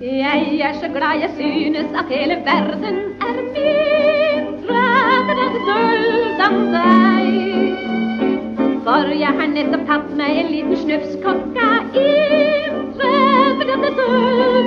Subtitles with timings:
[0.00, 4.84] Jeg er så glad jeg synes at hele verden er mindre
[5.66, 6.06] døll
[6.38, 7.28] som deg.
[8.86, 12.80] For jeg har nettopp tatt meg en liten snufs kokain.
[12.96, 13.60] Døll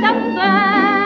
[0.05, 1.02] som deg.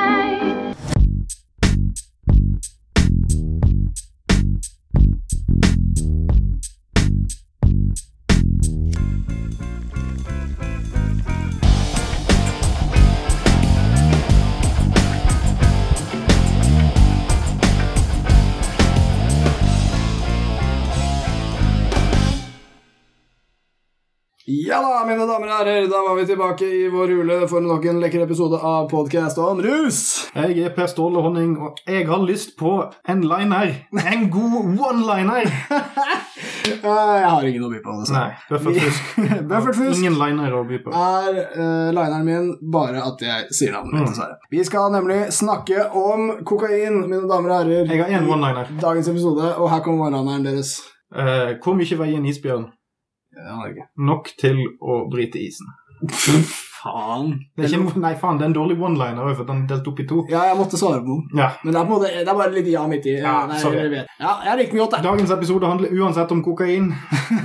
[25.08, 28.26] Mine damer og herrer, da var vi tilbake i vår hule for nok en lekker
[28.26, 30.00] episode av podcast om rus.
[30.36, 32.74] Jeg er Per Ståle Honning, og jeg har lyst på
[33.08, 33.72] en liner.
[34.04, 35.48] En god one-liner.
[36.68, 37.94] Jeg har ingen å by på.
[38.02, 38.34] dessverre.
[38.36, 39.20] Nei, Bøffert Fusk.
[39.50, 40.92] Bøffert Fusk Ingen liner å by på.
[40.92, 44.36] er uh, lineren min bare at jeg sier navnet mitt, Mm.
[44.52, 47.88] Vi skal nemlig snakke om kokain, mine damer og herrer.
[47.88, 48.68] Jeg har én one-liner.
[48.84, 50.76] Dagens episode, og her kommer one-lineren deres.
[51.16, 52.68] Uh, hvor mye veier en isbjørn?
[53.44, 53.88] Aner ikke.
[54.10, 55.70] Nok til å bryte isen.
[56.78, 57.32] Faen.
[57.58, 60.02] Det er ikke, nei, faen, det er en dårlig one-liner for den er delt opp
[60.02, 60.24] i to.
[60.30, 61.40] Ja, jeg måtte svare på den.
[61.40, 61.50] Ja.
[61.64, 63.16] Men det er på en måte, det er bare litt ja midt i.
[63.18, 63.80] Ja, Nei, sorry.
[63.82, 64.12] jeg vet.
[64.22, 65.06] Ja, jeg liker mye godt, jeg.
[65.08, 66.92] Dagens episode handler uansett om kokain.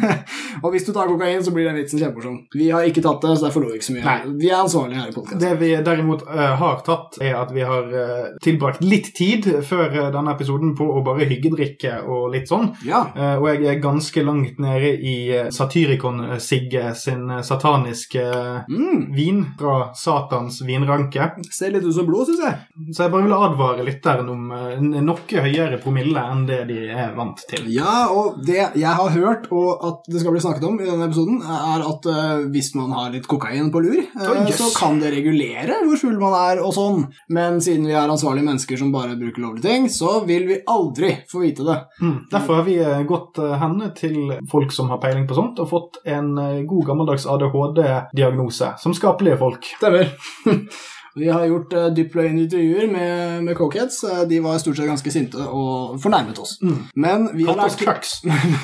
[0.63, 2.39] og hvis du tar kokain, så blir den vitsen kjempemorsom.
[2.57, 4.05] Vi har ikke tatt det, så derfor lo vi ikke så mye.
[4.09, 4.35] Nei.
[4.43, 5.43] Vi er ansvarlige her i podkasten.
[5.43, 9.87] Det vi derimot uh, har tatt, er at vi har uh, tilbrakt litt tid før
[9.97, 12.73] uh, denne episoden på å bare hyggedrikke og litt sånn.
[12.87, 13.05] Ja.
[13.39, 15.17] Og jeg er ganske langt nede i
[15.55, 18.23] Satyricon-Sigge sin sataniske
[18.69, 19.13] Mm.
[19.23, 21.31] Vin fra Satans vinranke.
[21.55, 22.59] Ser litt ut som blod, syns jeg.
[22.93, 27.15] Så jeg bare vil advare lytteren om eh, noe høyere promille enn det de er
[27.17, 27.69] vant til.
[27.73, 31.07] Ja, og det jeg har hørt, og at det skal bli snakket om i denne
[31.09, 34.59] episoden, er at eh, hvis man har litt kokain på lur, eh, Å, jøss.
[34.59, 37.07] så kan det regulere hvor full man er og sånn.
[37.33, 41.13] Men siden vi er ansvarlige mennesker som bare bruker lovlige ting, så vil vi aldri
[41.31, 41.79] få vite det.
[42.03, 42.17] Mm.
[42.33, 44.19] Derfor har vi eh, gått eh, henne til
[44.51, 48.73] folk som har peiling på sånt, og fått en eh, god gammeldags ADHD-diagnose.
[48.83, 49.71] Som skapelige folk.
[49.79, 50.05] Stemmer.
[51.15, 54.05] Vi har gjort uh, dyptpløyende intervjuer med, med cokeheads.
[54.05, 56.55] Eh, de var stort sett ganske sinte og fornærmet oss.
[57.05, 58.09] Men vi har, lært,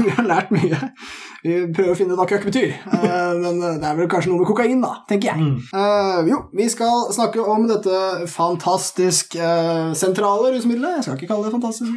[0.01, 0.79] vi har lært mye.
[1.45, 2.73] Vi prøver å finne ut hva køkk betyr.
[2.75, 5.45] Eh, men eh, det er vel kanskje noe med kokain, da, tenker jeg.
[5.45, 5.61] Mm.
[5.71, 8.01] Eh, jo, vi skal snakke om dette
[8.31, 10.99] fantastisk uh, sentrale rusmiddelet.
[10.99, 11.95] Jeg skal ikke kalle det fantastisk.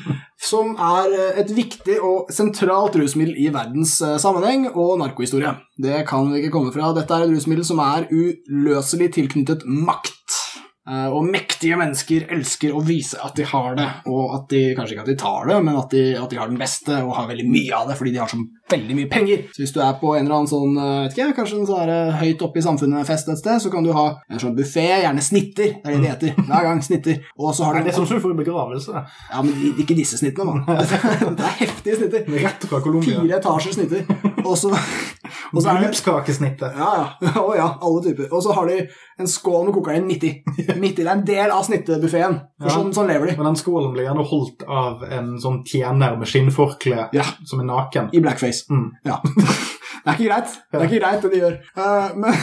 [0.50, 5.54] som er et viktig og sentralt rusmiddel i verdens sammenheng og narkohistorie.
[5.80, 6.92] Det kan vi ikke komme fra.
[6.94, 10.43] Dette er et rusmiddel som er uløselig tilknyttet makt.
[10.84, 14.92] Eh, Og mektige mennesker elsker å vise at de har det, og at de kanskje
[14.98, 17.28] ikke at de tar det, men at de, at de har den beste og har
[17.30, 18.36] veldig mye av det fordi de har så
[18.74, 19.46] veldig mye penger.
[19.54, 21.92] Så hvis du er på en eller annen sånn, eh, vet ikke, kanskje en sånn
[21.94, 25.24] eh, høyt oppe i samfunnet-fest et sted, så kan du ha en sånn buffé, gjerne
[25.24, 27.20] snitter, det er det de heter, hver gang snitter.
[27.40, 29.04] Og så har Nei, du det er sånn som du får i begravelse.
[29.32, 30.64] Ja, men de- ikke disse snittene, mann.
[31.40, 32.28] Det er heftige snitter.
[32.44, 33.20] Rett fra Colombia.
[33.24, 34.04] Fire etasjer snitter.
[34.44, 34.68] Og så,
[35.56, 36.72] og så det Bryllupskakesnittet.
[36.78, 37.28] ja, ja.
[37.44, 38.28] Å ja, alle typer.
[38.32, 38.80] Og så har de
[39.18, 40.32] en skål med kokain midt i.
[40.82, 41.02] Midt i.
[41.04, 42.38] Det er en del av snittebuffeen.
[42.60, 42.74] For Ja.
[42.78, 43.36] sånn, sånn lever de.
[43.38, 47.24] Men den skålen blir gjerne holdt av en sånn tjener med skinnforkle Ja.
[47.44, 48.10] som er naken.
[48.12, 48.66] I blackface.
[48.70, 48.90] Mm.
[49.04, 49.20] Ja.
[50.04, 50.50] Det er ikke greit.
[50.70, 51.54] Det er ikke greit, det de gjør.
[51.80, 52.34] Eh, men,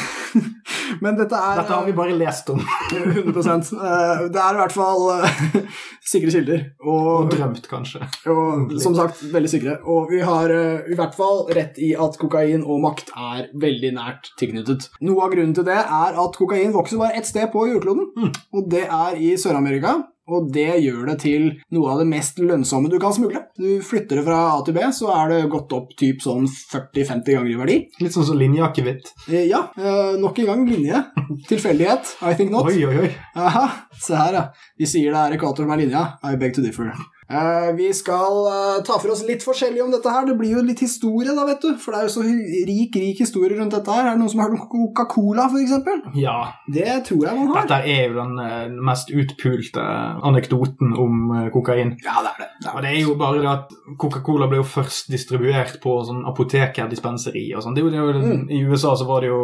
[1.06, 2.62] men dette er Dette har vi bare lest om
[2.92, 5.60] 100 Eh, Det er i hvert fall eh,
[6.12, 6.64] sikre kilder.
[6.82, 8.02] og Og, drømt, kanskje.
[8.34, 9.78] og som sagt, veldig sikre.
[9.86, 13.94] Og vi har eh, i hvert fall rett i at kokain og makt er veldig
[14.00, 14.90] nært tilknyttet.
[15.06, 18.32] Noe av grunnen til det er at kokain vokser bare ett sted på jordkloden, Mm.
[18.58, 20.00] og det er i Sør-Amerika.
[20.30, 23.42] Og det gjør det til noe av det mest lønnsomme du kan smugle.
[23.58, 27.36] Du flytter det fra A til B, så er det gått opp typ sånn 40-50
[27.36, 27.78] ganger i verdi.
[28.04, 29.12] Litt sånn som linjeakevitt.
[29.28, 31.02] Eh, Ja, eh, nok en gang linje.
[31.50, 32.16] Tilfeldighet.
[32.22, 32.70] I think not.
[32.70, 33.12] Oi, oi, oi.
[33.36, 33.66] Aha,
[34.00, 34.46] se her, ja.
[34.78, 36.06] Vi sier det er Ekvator som er linja.
[36.24, 36.94] I beg to differ.
[37.32, 40.26] Eh, vi skal eh, ta for oss litt forskjellig om dette her.
[40.28, 41.70] Det blir jo litt historie, da, vet du.
[41.80, 42.26] For det er jo så
[42.68, 44.08] rik, rik historie rundt dette her.
[44.10, 46.02] Er det noen som har hørt om Coca-Cola, eksempel?
[46.20, 46.38] Ja.
[46.72, 47.68] Det tror jeg man har.
[47.70, 49.86] Dette er jo den eh, mest utpulte
[50.28, 51.96] anekdoten om kokain.
[52.04, 52.50] Ja, det er det.
[52.62, 52.90] det, Og er det.
[52.90, 57.64] det er jo bare det at Coca-Cola ble jo først distribuert på sånn apotekerdispenseri og
[57.66, 57.78] sånn.
[57.82, 58.50] Mm.
[58.52, 59.42] I USA så var det jo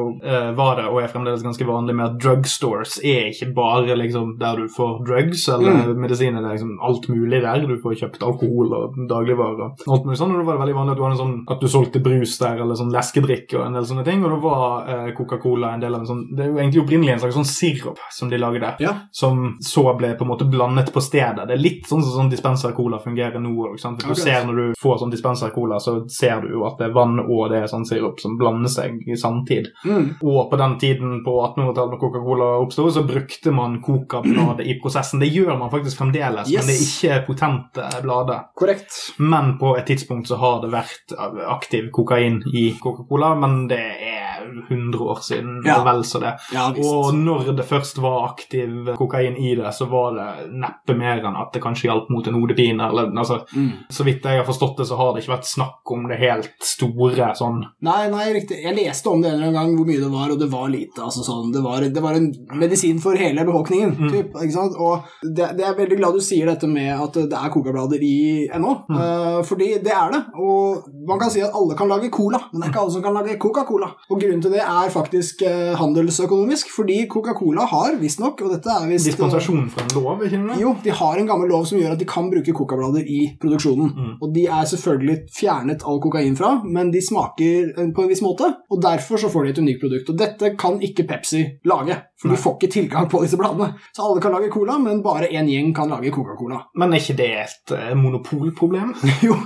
[0.57, 4.59] var det, og er fremdeles ganske vanlig med at drugstores er ikke bare liksom der
[4.63, 6.00] du får drugs eller Mm.
[6.01, 6.41] medisiner.
[6.41, 7.65] Det er liksom alt mulig der.
[7.67, 9.71] Du du får kjøpt alkohol og dagligvarer.
[9.88, 11.62] og alt mulig sånn, og Det var veldig vanlig at du hadde en sånn, at
[11.62, 14.24] du solgte brus der, eller sånn leskedrikk og en del sånne ting.
[14.25, 17.13] Og da var eh, Coca-Cola en del av en sånn Det er jo egentlig opprinnelig
[17.13, 18.94] en slags sånn sirup som de lagde, Ja.
[19.12, 21.47] som så ble på en måte blandet på stedet.
[21.47, 24.01] Det er litt sånn som sånn dispenser-cola fungerer nå Ikke sant?
[24.01, 24.24] For du okay.
[24.24, 27.50] ser når du får sånn dispenser-cola, så ser du jo at det er vann og
[27.51, 29.68] det er sånn sirup som blander seg i samtid.
[29.85, 30.15] Mm.
[30.24, 35.19] Og på den tiden på 1800-tallet når Coca-Cola oppsto, så brukte man Coca-bladet i prosessen.
[35.19, 36.65] Det gjør man faktisk fremdeles, Yes.
[36.65, 37.66] men det er ikke potente
[38.03, 38.45] blader.
[38.55, 38.91] Korrekt.
[39.17, 41.13] Men på et tidspunkt så har det vært
[41.47, 45.79] aktiv kokain i Coca-Cola, men det er 100 år siden, Ja.
[45.79, 46.33] og vel så det.
[46.53, 46.67] Ja.
[46.71, 51.35] Og når det først var aktiv kokain i det, så var det neppe mer enn
[51.35, 52.79] at det kanskje hjalp mot en hodepine.
[52.89, 53.71] Eller, altså, Mm.
[53.91, 56.51] så vidt jeg har forstått det, så har det ikke vært snakk om det helt
[56.61, 58.61] store sånn Nei, nei, riktig.
[58.63, 60.67] Jeg leste om det en eller annen gang, hvor mye det var, og det var
[60.69, 61.01] lite.
[61.01, 63.95] altså sånn, Det var, det var en medisin for hele befolkningen.
[63.97, 64.09] Mm.
[64.11, 64.75] Typ, ikke sant?
[64.77, 68.47] Og det, det er veldig glad du sier dette med at det er kokablader i
[68.53, 68.73] ennå.
[68.89, 68.97] Mm.
[68.97, 70.21] Uh, fordi det er det.
[70.39, 73.05] Og man kan si at alle kan lage cola, men det er ikke alle som
[73.05, 73.91] kan lage Coca-Cola.
[74.09, 78.88] Og grunnen til det er faktisk uh, handelsøkonomisk, fordi Coca-Cola har visstnok, og dette er
[78.91, 80.59] visst dispensasjon fra en lov, ikke det?
[80.61, 83.91] jo, de har en gammel lov som gjør at de kan bruke kokablader i produksjonen.
[83.93, 84.13] Mm.
[84.21, 88.23] Og de er selvfølgelig fjernet all kokain fra, men de smaker eh, på en viss
[88.25, 90.11] måte, og derfor så får de et unikt produkt.
[90.11, 92.37] Og dette kan ikke Pepsi lage, for Nei.
[92.37, 93.75] du får ikke tilgang på disse bladene.
[93.93, 96.63] Så alle kan lage cola, men bare én gjeng kan lage Coca-Cola.
[96.81, 98.95] Men er ikke det et eh, monopolproblem?
[99.27, 99.37] jo,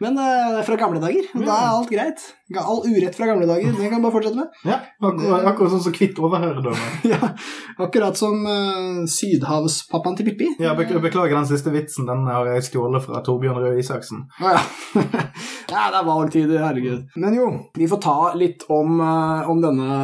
[0.00, 2.24] men uh, fra gamle dager, da er alt greit.
[2.52, 4.56] All urett fra gamle dager, det kan du bare fortsette med.
[4.68, 6.88] Ja, akkurat, akkurat sånn som kvitt overhøredømme.
[7.14, 7.30] ja,
[7.80, 10.50] akkurat som uh, sydhavspappaen til Pippi.
[10.60, 14.26] Ja, beklager den siste vitsen, den har jeg stjålet fra Torbjørn Røe Isaksen.
[14.36, 14.62] Ah, ja.
[15.72, 17.08] ja, det er valgtider, herregud.
[17.16, 17.50] Men jo,
[17.80, 20.00] vi får ta litt om, eh, om denne,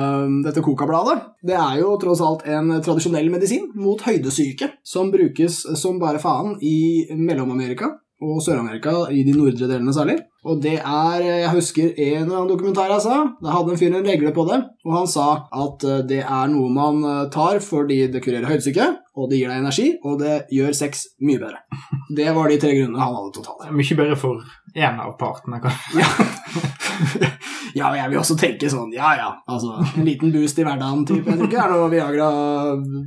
[0.49, 1.21] dette Coca-bladet.
[1.45, 6.57] Det er jo tross alt en tradisjonell medisin mot høydesyke, som brukes som bare faen
[6.65, 10.19] i Mellom-Amerika og Sør-Amerika, i de nordre delene særlig.
[10.45, 13.17] Og det er Jeg husker en eller annen dokumentar jeg sa.
[13.43, 16.53] Da hadde en fyr en regle på det, og han sa at eh, det er
[16.53, 20.37] noe man eh, tar fordi det kurerer høydesyke, og det gir deg energi, og det
[20.55, 21.61] gjør sex mye bedre.
[22.17, 23.61] Det var de tre grunnene han hadde totalt.
[23.63, 24.41] Det er mye bedre for
[24.75, 25.61] én av partene.
[25.63, 26.01] kanskje.
[26.03, 27.51] Ja.
[27.77, 31.27] ja, jeg vil også tenke sånn, ja ja, altså, en liten boost i hverdagen, typ.
[31.27, 32.29] Jeg tror ikke det er noe Viagra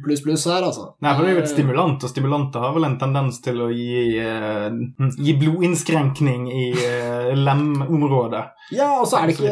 [0.03, 0.89] pluss pluss her, altså.
[1.03, 3.69] Nei, for det er jo et stimulant, og stimulanter har vel en tendens til å
[3.73, 4.69] gi, uh,
[5.17, 8.43] gi blodinnskrenkning i eh, lemområdet.
[8.73, 9.49] Ja, og så er det ikke,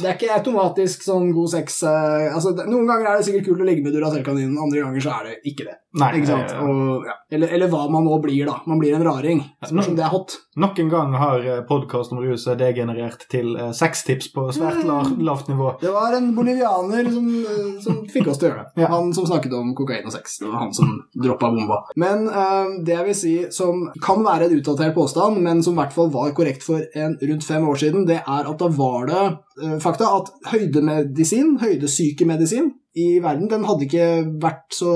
[0.00, 3.50] det er ikke automatisk sånn god sex, uh, altså, det, noen ganger er det sikkert
[3.50, 5.78] kult å ligge med Duracell-kaninen, andre ganger så er det ikke det.
[6.00, 6.52] Nei, Ikke sant?
[6.62, 7.16] Og, ja.
[7.34, 9.40] eller, eller hva man nå blir da, man blir en raring.
[9.66, 10.36] Spørs om det er hot.
[10.60, 15.00] Nok en gang har podkast om rus degenerert til sextips på svært la,
[15.30, 15.72] lavt nivå.
[15.80, 18.88] Det var en bolivianer som, eh, som fikk oss til å gjøre det.
[18.94, 20.38] Han som snakket om kokain og sex.
[20.40, 21.82] Det var han som droppa bomba.
[22.00, 25.82] Men eh, det jeg vil si som kan være en utdatert påstand, men som i
[25.82, 29.08] hvert fall var korrekt for en rundt fem år siden, det er at da var
[29.10, 29.24] det
[29.62, 34.06] eh, fakta at høydemedisin, høydesykemedisin, i verden, den hadde ikke
[34.42, 34.92] vært så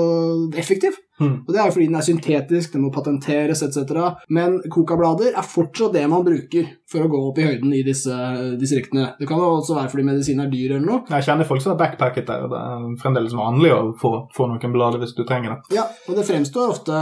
[0.59, 0.97] effektiv.
[1.19, 1.37] Hmm.
[1.45, 3.93] Og Det er jo fordi den er syntetisk, den må patenteres etc.
[4.29, 8.13] Men kokablader er fortsatt det man bruker for å gå opp i høyden i disse
[8.59, 9.13] distriktene.
[9.19, 11.01] Det kan jo også være fordi medisin er dyr eller noe.
[11.09, 14.49] Jeg kjenner folk som har backpacket der, og det er fremdeles vanlig å få, få
[14.51, 15.77] noen blader hvis du trenger det.
[15.79, 16.99] Ja, Og det fremstår ofte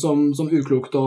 [0.00, 1.04] som, som uklokt å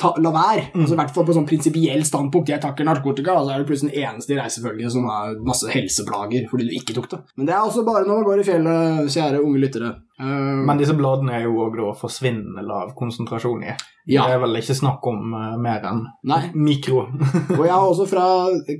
[0.00, 0.70] ta, la være.
[0.74, 2.50] Altså, I hvert fall på sånn prinsipiell standpunkt.
[2.52, 5.70] Jeg takker narkotika, og så er du plutselig den eneste i reisefølget som har masse
[5.70, 7.22] helseplager fordi du ikke tok det.
[7.36, 9.92] Men det er også bare når man går i fjellet, kjære unge lyttere.
[10.20, 13.74] Eh, Men disse bladene er jo òg forsvinnende lav konsentrasjon i.
[14.10, 14.24] Ja.
[14.26, 16.40] Det er vel ikke snakk om uh, mer enn Nei.
[16.56, 17.04] mikro.
[17.58, 18.24] Og jeg har også fra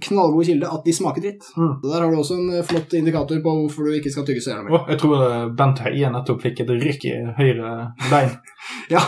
[0.08, 1.46] knallgod kilde at de smaker dritt.
[1.56, 1.74] Mm.
[1.84, 4.54] Der har du også en eh, flott indikator på hvorfor du ikke skal tygge så
[4.54, 4.80] gjerne mer.
[4.80, 5.24] Oh, jeg tror
[5.56, 7.76] Bent Høie nettopp fikk et rykk i høyre
[8.10, 8.36] bein.
[8.94, 9.00] Ja,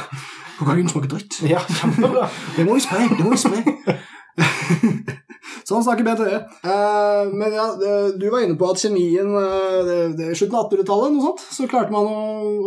[0.60, 1.40] kokain smaker dritt.
[1.48, 2.28] Ja, kjempebra.
[2.56, 3.98] Det må vi spre, det må vi spre.
[5.72, 6.40] sånn snakker Bent Høie.
[6.62, 7.66] Eh, men ja,
[8.18, 11.68] du var inne på at kjemien eh, det, det, Slutten av 1800-tallet, noe sånt, så
[11.70, 12.22] klarte man å,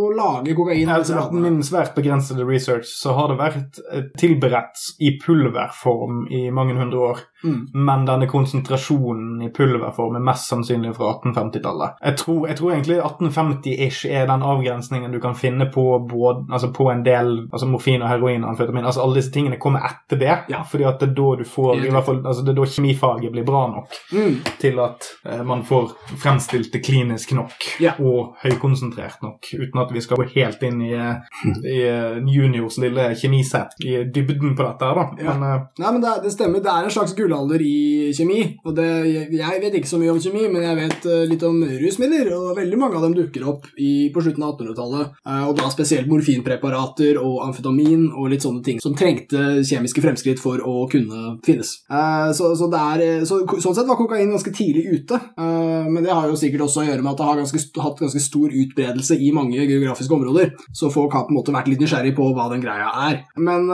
[0.05, 0.91] å lage kokain.
[0.91, 6.77] Altså, min svært begrensede research så har det vært eh, tilberedt i pulverform i mange
[6.79, 7.23] hundre år.
[7.45, 7.67] Mm.
[7.85, 11.99] Men denne konsentrasjonen i pulverform er mest sannsynlig fra 1850-tallet.
[12.01, 16.71] Jeg, tror- jeg tror egentlig 1850-ish er den avgrensningen du kan finne på, både, altså
[16.73, 18.85] på en del altså morfin og heroin og amfetamin.
[18.85, 20.33] Altså alle disse tingene kommer etter det.
[20.49, 20.63] Ja.
[20.67, 23.31] Fordi at det er da du får i hvert fall, altså det er da kjemifaget
[23.35, 24.35] blir bra nok Mm.
[24.59, 27.93] til at eh, man får fremstilt det klinisk nok Ja.
[27.99, 30.93] og høykonsentrert nok, uten at vi skal gå helt inn i,
[31.75, 34.85] i eh, juniors lille kjemisett i dybden på dette.
[34.85, 35.05] her da.
[35.23, 35.33] Ja.
[35.33, 36.61] Men eh, Nei, men det, det stemmer.
[36.63, 38.41] Det er en slags gullalder i kjemi.
[38.65, 38.87] Og det,
[39.35, 42.31] jeg vet ikke så mye om kjemi, men jeg vet eh, litt om rusmidler.
[42.35, 45.19] Og veldig mange av dem dukker opp i, på slutten av 1800-tallet.
[45.25, 50.41] Eh, og da spesielt morfinpreparater og amfetamin og litt sånne ting som trengte kjemiske fremskritt
[50.41, 51.77] for å kunne finnes.
[51.89, 55.19] Eh, så, så, er, så sånn sett var kokain ganske tidlig ute.
[55.35, 58.21] Men det har jo sikkert også å gjøre med at det har ganske, hatt ganske
[58.23, 60.53] stor utbredelse i mange geografiske områder.
[60.75, 63.21] Så folk har på en måte vært litt nysgjerrig på hva den greia er.
[63.37, 63.67] Men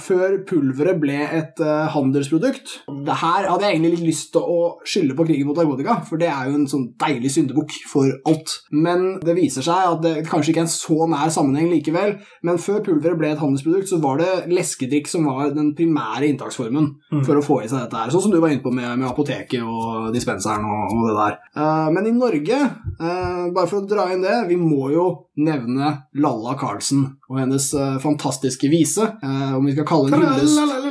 [0.00, 1.60] før pulveret ble et
[1.94, 5.98] handelsprodukt Det her hadde jeg egentlig litt lyst til å skylde på krigen mot narkotika,
[6.08, 8.56] for det er jo en sånn deilig syndebukk for alt.
[8.72, 12.16] Men det viser seg at det kanskje ikke er en så nær sammenheng likevel.
[12.46, 16.90] Men før pulveret ble et handelsprodukt, så var det leskedrikk som var den primære inntaksformen
[17.24, 18.12] for å få i seg dette her.
[18.14, 21.38] Sånn som du var inne på med, med apoteket og dispenseren og, og det der.
[21.56, 22.60] Uh, men i Norge,
[23.00, 25.06] uh, bare for å dra inn det, vi må jo
[25.44, 25.90] nevne
[26.22, 29.08] Lalla Carlsen og hennes uh, fantastiske vise.
[29.24, 30.83] Om vi skal kalle den hyllest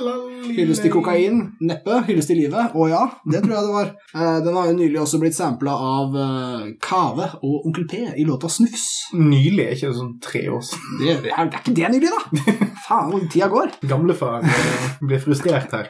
[0.58, 1.40] Hyllest til kokain?
[1.66, 2.00] Neppe.
[2.08, 2.74] Hyllest til livet?
[2.76, 3.92] Å ja, det tror jeg det var.
[4.16, 8.26] Eh, Den har jo nylig også blitt sampla av eh, Kave og Onkel P i
[8.28, 8.86] låta Snufs.
[9.18, 11.00] Nylig, er ikke det sånn tre år siden?
[11.04, 12.70] Det, det, er, det er ikke det nylig, da!
[12.84, 13.74] Faen, hvor tida går.
[13.88, 15.90] Gamlefar eh, blir frustrert her.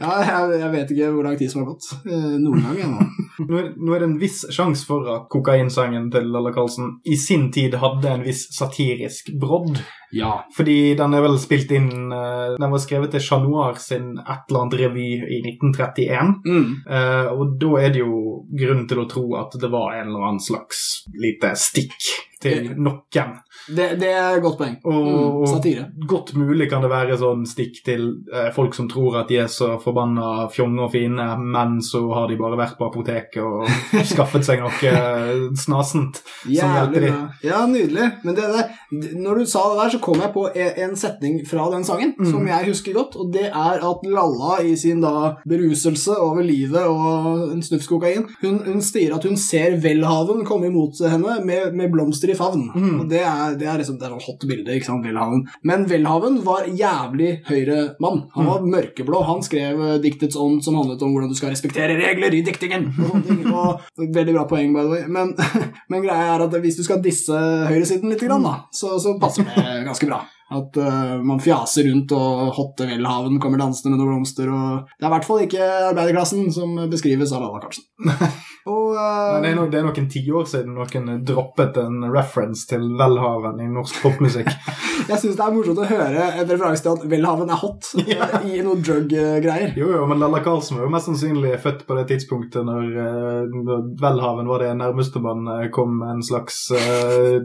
[0.00, 1.90] Ja, jeg, jeg vet ikke hvor lang tid som har gått.
[2.04, 3.08] Eh, Noen gang ennå.
[3.44, 7.48] Nå nå er det en viss sjanse for at kokainsangen til Lalla Karlsen i sin
[7.54, 9.80] tid hadde en viss satirisk brodd.
[10.14, 10.32] Ja.
[10.54, 14.48] Fordi den er vel spilt inn eh, Den var skrevet til Chat Noir sin et
[14.48, 16.34] eller annet revy i 1931.
[16.46, 16.68] Mm.
[16.86, 18.20] Eh, og da er det jo
[18.54, 23.34] grunn til å tro at det var en eller annen slags lite stikk til noen.
[23.68, 24.76] Det, det er et godt poeng.
[24.84, 25.84] Og, Mm, satire.
[26.08, 29.46] godt mulig kan det være sånn stikk til eh, folk som tror at de er
[29.52, 33.68] så forbanna fjonge og fine, men så har de bare vært på apoteket og
[34.12, 37.10] skaffet seg noe eh, snasent som hjelper Jævlig de.
[37.12, 37.28] bra.
[37.44, 38.08] Ja, nydelig.
[38.24, 38.48] Men det,
[38.90, 41.84] det, når du sa det der, så kom jeg på en, en setning fra den
[41.84, 42.30] sangen Mm.
[42.30, 46.84] som jeg husker godt, og det er at Lalla i sin da beruselse over livet
[46.86, 51.74] og en snufs kokain, hun, hun sier at hun ser velhaven komme imot henne med,
[51.74, 52.66] med blomster i favn.
[52.74, 53.00] Mm.
[53.00, 55.44] Og det er, det er liksom det er sånn hot bilde, ikke sant, Welhaven.
[55.62, 58.24] Men Welhaven var jævlig høyremann.
[58.34, 58.50] Han Mm.
[58.50, 59.22] var mørkeblå.
[59.24, 62.90] Han skrev eh, diktets ånd som handlet om hvordan du skal respektere regler i diktingen.
[63.24, 63.44] Ting.
[63.52, 65.04] Og veldig bra poeng, by the way.
[65.08, 65.34] Men,
[65.90, 69.44] men greia er at hvis du skal disse høyresiden litt, grann, da, så, så passer
[69.48, 70.22] det ganske bra.
[70.52, 74.50] At uh, man fjaser rundt, og Hotte Welhaven kommer dansende med noen blomster.
[74.52, 77.86] og Det er i hvert fall ikke arbeiderklassen som beskrives av Lalla Karlsen.
[78.74, 82.84] og uh, Det er, nok, det er noen tiår siden noen droppet en reference til
[83.00, 84.50] Welhaven i norsk popmusikk.
[85.10, 87.90] jeg syns det er morsomt å høre en referanse til at Welhaven er hot
[88.52, 89.72] i noen drug-greier.
[89.80, 93.40] Jo, jo, men Lalla Karlsen var jo mest sannsynlig født på det tidspunktet når, eh,
[93.64, 97.40] når Welhaven var det nærmeste man kom en slags uh,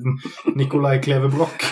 [0.59, 1.63] Nicolai Kleve Broch.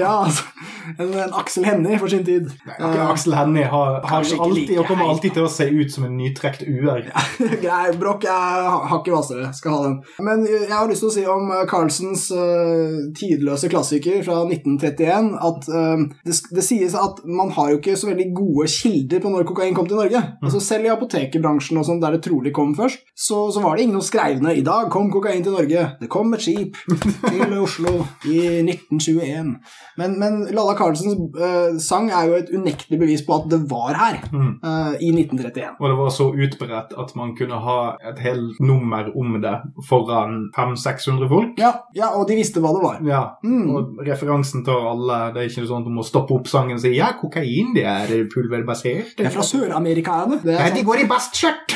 [0.00, 0.70] ja, altså.
[0.98, 2.48] En, en Aksel Hennie for sin tid.
[2.66, 5.92] Akkurat Aksel Hennie har, har ikke alltid, like og kommer alltid til å se ut
[5.92, 7.10] som en nytrekt uer.
[7.64, 9.50] Grei, Broch er hakket hvassere.
[9.56, 9.98] Skal ha den.
[10.26, 15.30] Men jeg har lyst til å si om eh, Carlsens uh, tidløse klassiker fra 1931
[15.50, 19.32] at uh, det, det sies at man har jo ikke så veldig gode kilder på
[19.32, 20.22] når kokain kom til Norge.
[20.40, 23.86] Altså Selv i apotekerbransjen og sånn, der det trolig kom først, så, så var det
[23.86, 25.86] ingen som skrev ned 'I dag kom kokain til Norge'.
[26.00, 26.78] Det kom et skip
[27.30, 27.94] til Oslo
[28.28, 29.54] i 1921.
[30.00, 33.94] Men, men Lalla Carlsens uh, sang er jo et unektelig bevis på at det var
[33.98, 34.52] her Mm.
[34.62, 35.72] uh, i 1931.
[35.80, 37.78] Og det var så utbredt at man kunne ha
[38.12, 39.54] et helt nummer om det
[39.88, 41.48] foran 500-600 folk.
[41.58, 43.00] Ja, ja, og de visste hva det var.
[43.08, 43.70] Ja, Mm.
[43.74, 46.80] og referansen til alle Det er ikke sånn at du må stoppe opp sangen og
[46.80, 49.16] si 'ja, kokain, det er pulverbasert'.
[49.16, 50.40] Det er fra Sør-Amerikaene.
[50.42, 51.70] Det er, Nei, de sånn- går i bastskjørt!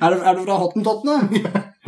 [0.00, 1.16] er, det, er det fra Hottentottene?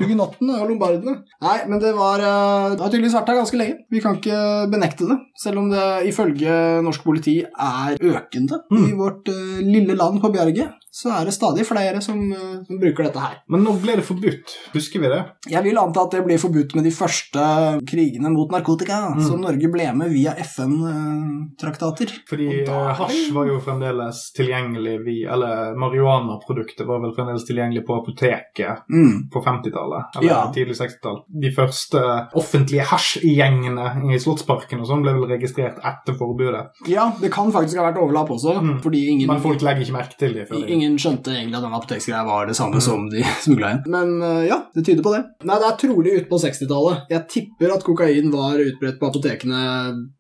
[0.03, 1.15] Hugenottene og lombardene?
[1.43, 3.79] Nei, men det var eh, Det har tydeligvis vært her ganske lenge.
[3.91, 5.19] Vi kan ikke benekte det.
[5.39, 8.85] Selv om det ifølge norsk politi er økende Mm.
[8.89, 12.79] i vårt uh, lille land på Bjerget, så er det stadig flere som, uh, som
[12.81, 13.37] bruker dette her.
[13.49, 14.55] Men nå ble det forbudt?
[14.75, 15.21] Husker vi det?
[15.51, 17.43] Jeg vil anta at det blir forbudt med de første
[17.89, 19.23] krigene mot narkotika, Mm.
[19.27, 22.09] som Norge ble med via FN-traktater.
[22.29, 27.97] Fordi da- hasj var jo fremdeles tilgjengelig vi, Eller marihuanaproduktet var vel fremdeles tilgjengelig på
[28.01, 29.29] apoteket Mm.
[29.31, 29.92] på 50-tallet.
[30.17, 30.41] Eller Ja.
[30.55, 31.23] tidlig 60-tall.
[31.43, 32.01] De første
[32.39, 36.65] offentlige hasjgjengene i Slottsparken og sånn ble vel registrert etter forbudet.
[36.91, 38.81] Ja, det kan faktisk ha vært overlapp også, Mm.
[38.83, 41.73] fordi ingen Men folk legger ikke merke til det før Ingen skjønte egentlig at den
[41.79, 43.83] apoteksgreia var det samme som de smugla inn.
[43.87, 45.25] Men eh, ja, det tyder på det.
[45.45, 47.07] Nei, det er trolig ute på 60-tallet.
[47.11, 49.63] Jeg tipper at kokain var utbredt på apotekene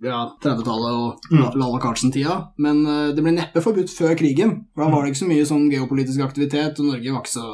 [0.03, 1.55] ja, 30-tallet og Mm.
[1.57, 4.67] Lalla Carlsen-tida, men eh, det ble neppe forbudt før krigen.
[4.75, 7.47] For da var det ikke så mye sånn geopolitisk aktivitet, og Norge var ikke så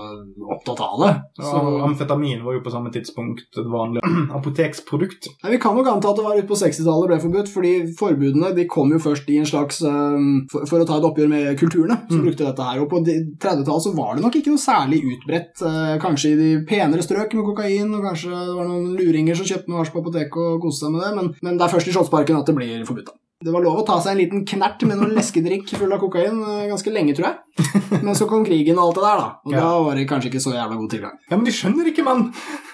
[0.50, 1.12] opptatt av det.
[1.38, 4.00] Så Så amfetamin var jo på samme tidspunkt et vanlig
[4.38, 5.28] apoteksprodukt.
[5.44, 8.52] Nei, Vi kan nok anta at det var ute på 60-tallet ble forbudt, fordi forbudene
[8.56, 11.52] de kom jo først i en slags um, for, for å ta et oppgjør med
[11.60, 12.24] kulturene som Mm.
[12.24, 12.80] brukte dette her.
[12.82, 16.48] Og på 30-tallet så var det nok ikke noe særlig utbredt, Uh, kanskje i de
[16.68, 20.00] penere strøk med kokain, og kanskje det var noen luringer som kjøpte noe hasj på
[20.02, 22.54] apoteket og koste seg med det, men, men det er først i Slottsparken at det
[22.56, 23.10] blir forbudt.
[23.10, 23.16] da.
[23.38, 26.40] Det var lov å ta seg en liten knert med noen leskedrikk full av kokain
[26.42, 28.00] eh, ganske lenge, tror jeg.
[28.02, 29.28] Men så kom krigen og alt det der, da.
[29.46, 29.60] Og Ja.
[29.62, 31.14] da var det kanskje ikke så jævla god tilgang.
[31.30, 32.24] Ja, men de skjønner ikke, mann!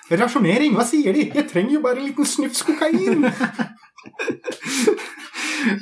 [0.08, 1.26] Rasjonering, hva sier de?
[1.36, 3.28] Jeg trenger jo bare en liten snufs kokain!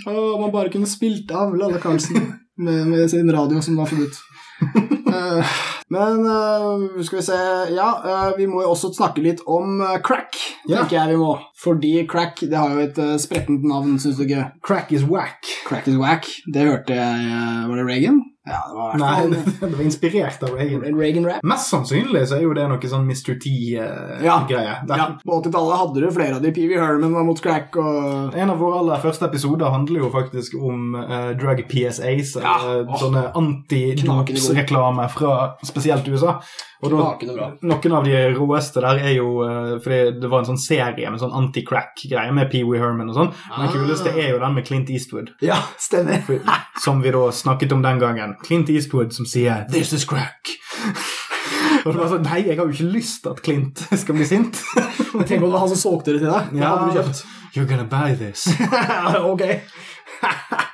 [0.06, 0.12] Å,
[0.42, 2.18] man bare kunne spilt av Lalle Karlsen
[2.58, 4.18] med, med sin radio som var forbudt.
[5.92, 7.38] Men eh, skal vi se
[7.76, 10.38] Ja, eh, vi må jo også snakke litt om eh, crack,
[10.68, 10.82] Ja.
[10.82, 11.32] tenker jeg vi må.
[11.62, 14.46] Fordi crack det har jo et sprettent navn, syns du ikke?
[14.64, 15.44] Crack is whack.
[15.66, 16.28] Crack is whack.
[16.52, 18.22] Det hørte jeg Var det Reagan?
[18.44, 20.82] Ja, det var Nei, det var inspirert av Reagan.
[20.98, 21.44] Reagan-rap.
[21.46, 23.36] Mest sannsynlig så er jo det noe sånn Mr.
[23.38, 24.72] T-greie.
[24.88, 26.50] Ja, på 80-tallet hadde du flere av de.
[26.56, 30.56] Wee Herman var mot crack og En av våre aller første episoder handler jo faktisk
[30.58, 32.56] om uh, drug PSAs, Ja.
[32.64, 32.98] eller Åh.
[33.04, 36.40] sånne antidopsreklame fra spesielt USA.
[36.82, 37.12] Og da,
[37.62, 41.20] noen av de råeste der er jo uh, Fordi det var en sånn serie med
[41.22, 43.30] sånn anti-crack-greie med Pee Wee Herman og sånn.
[43.52, 43.76] Men den Ah.
[43.76, 46.24] kuleste er jo den med Clint Eastwood, Ja, stemmer.
[46.82, 48.31] som vi da snakket om den gangen.
[48.42, 50.56] Clint Eastwood som sier 'This is crack'.
[51.86, 54.60] Og så sånn, Nei, jeg har jo ikke lyst til at Clint skal bli sint.
[55.28, 56.52] Tenk om det var han som solgte det til deg.
[56.60, 56.74] Ja.
[56.76, 57.24] hadde du kjøpt.
[57.56, 58.48] You're gonna buy this.
[59.32, 60.68] ok.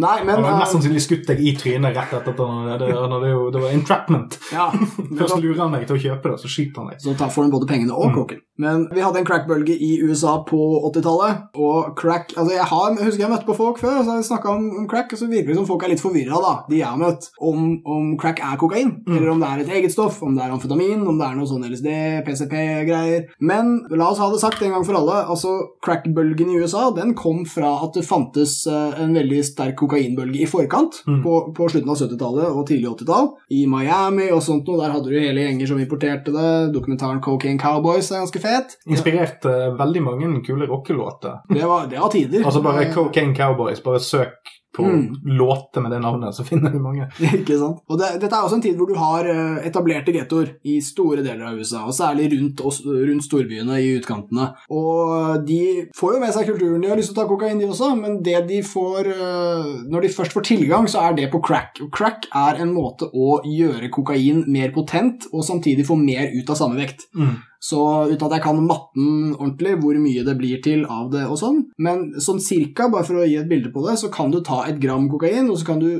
[0.00, 2.68] Nei, men Han hadde eh, mest sannsynlig skutt deg i trynet rett etter at han
[2.72, 4.38] hadde, han hadde jo, Det var entrapment.
[4.54, 4.68] ja,
[5.20, 7.02] Først lurer han deg til å kjøpe det, så skyter han deg.
[7.04, 8.38] så tar- får han både pengene og Mm.
[8.60, 10.58] Men vi hadde en crack-bølge i USA på
[10.90, 14.26] 80-tallet, og crack Altså, jeg, har, jeg husker jeg møtte på folk før, så jeg
[14.28, 16.76] snakka om, om crack, og så virker det som folk er litt forvirra, da, de
[16.82, 19.14] jeg har møtt, om, om crack er kokain, Mm.
[19.16, 21.48] eller om det er et eget stoff, om det er amfetamin, om det er noe
[21.48, 21.88] sånn LSD,
[22.26, 23.28] PCP-greier.
[23.40, 25.54] Men la oss ha det sagt en gang for alle, altså
[25.84, 30.46] crack-bølgen i USA, den kom fra at det fantes eh, en veldig sterk kokainbølge i
[30.46, 31.22] forkant, Mm.
[31.24, 35.10] på, på slutten av 70-tallet og tidlig 80-tall, i Miami og sånt noe, der hadde
[35.10, 38.76] du hele gjenger som importerte det, dokumentaren Cocaine Cowboys er ganske fet.
[38.86, 41.40] Inspirerte veldig mange kule rockelåter.
[41.50, 42.44] Det var, det var tider.
[42.46, 43.80] Altså bare Cocaine Cowboys.
[43.84, 45.16] Bare søk på Mm.
[45.24, 47.08] låter med det navnet, så finner du mange.
[47.40, 47.80] Ikke sant?
[47.90, 51.24] Og det, Dette er også en tid hvor du har eh, etablerte gettoer i store
[51.26, 54.50] deler av USA, og særlig rundt, rundt storbyene i utkantene.
[54.70, 56.80] Og de får jo med seg kulturen.
[56.82, 60.06] De har lyst til å ta kokain, de også, men det de får eh, Når
[60.06, 61.82] de først får tilgang, så er det på crack.
[61.82, 66.50] Og crack er en måte å gjøre kokain mer potent, og samtidig få mer ut
[66.50, 67.08] av samme vekt.
[67.16, 67.36] Mm.
[67.60, 71.36] Så uten at jeg kan matten ordentlig, hvor mye det blir til av det og
[71.36, 74.40] sånn, men sånn cirka, bare for å gi et bilde på det, så kan du
[74.44, 75.90] ta et gram kokain, og så kan du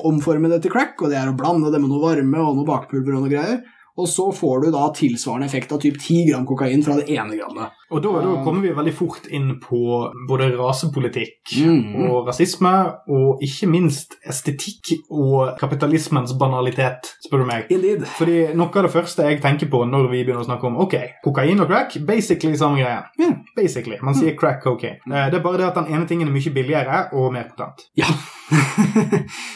[0.00, 2.68] omforme det til crack, og det er å blande det med noe varme og noe
[2.68, 3.60] bakpulver og noe greier,
[3.94, 7.36] og så får du da tilsvarende effekt av typ 10 gram kokain fra det ene
[7.36, 7.76] grammet.
[7.92, 9.80] Og da, da kommer vi veldig fort inn på
[10.28, 12.06] både rasepolitikk mm.
[12.08, 12.72] og rasisme,
[13.12, 17.68] og ikke minst estetikk og kapitalismens banalitet, spør du meg.
[17.74, 18.06] Indeed.
[18.16, 20.96] Fordi noe av det første jeg tenker på når vi begynner å snakke om ok,
[21.24, 23.02] kokain og crack, basically samme greie.
[23.20, 23.32] Ja.
[23.56, 24.00] Basically.
[24.02, 25.00] Man sier crack cocaine.
[25.10, 27.88] Eh, Det er bare det at den ene tingen er mye billigere og mer potent.
[27.98, 28.08] Ja.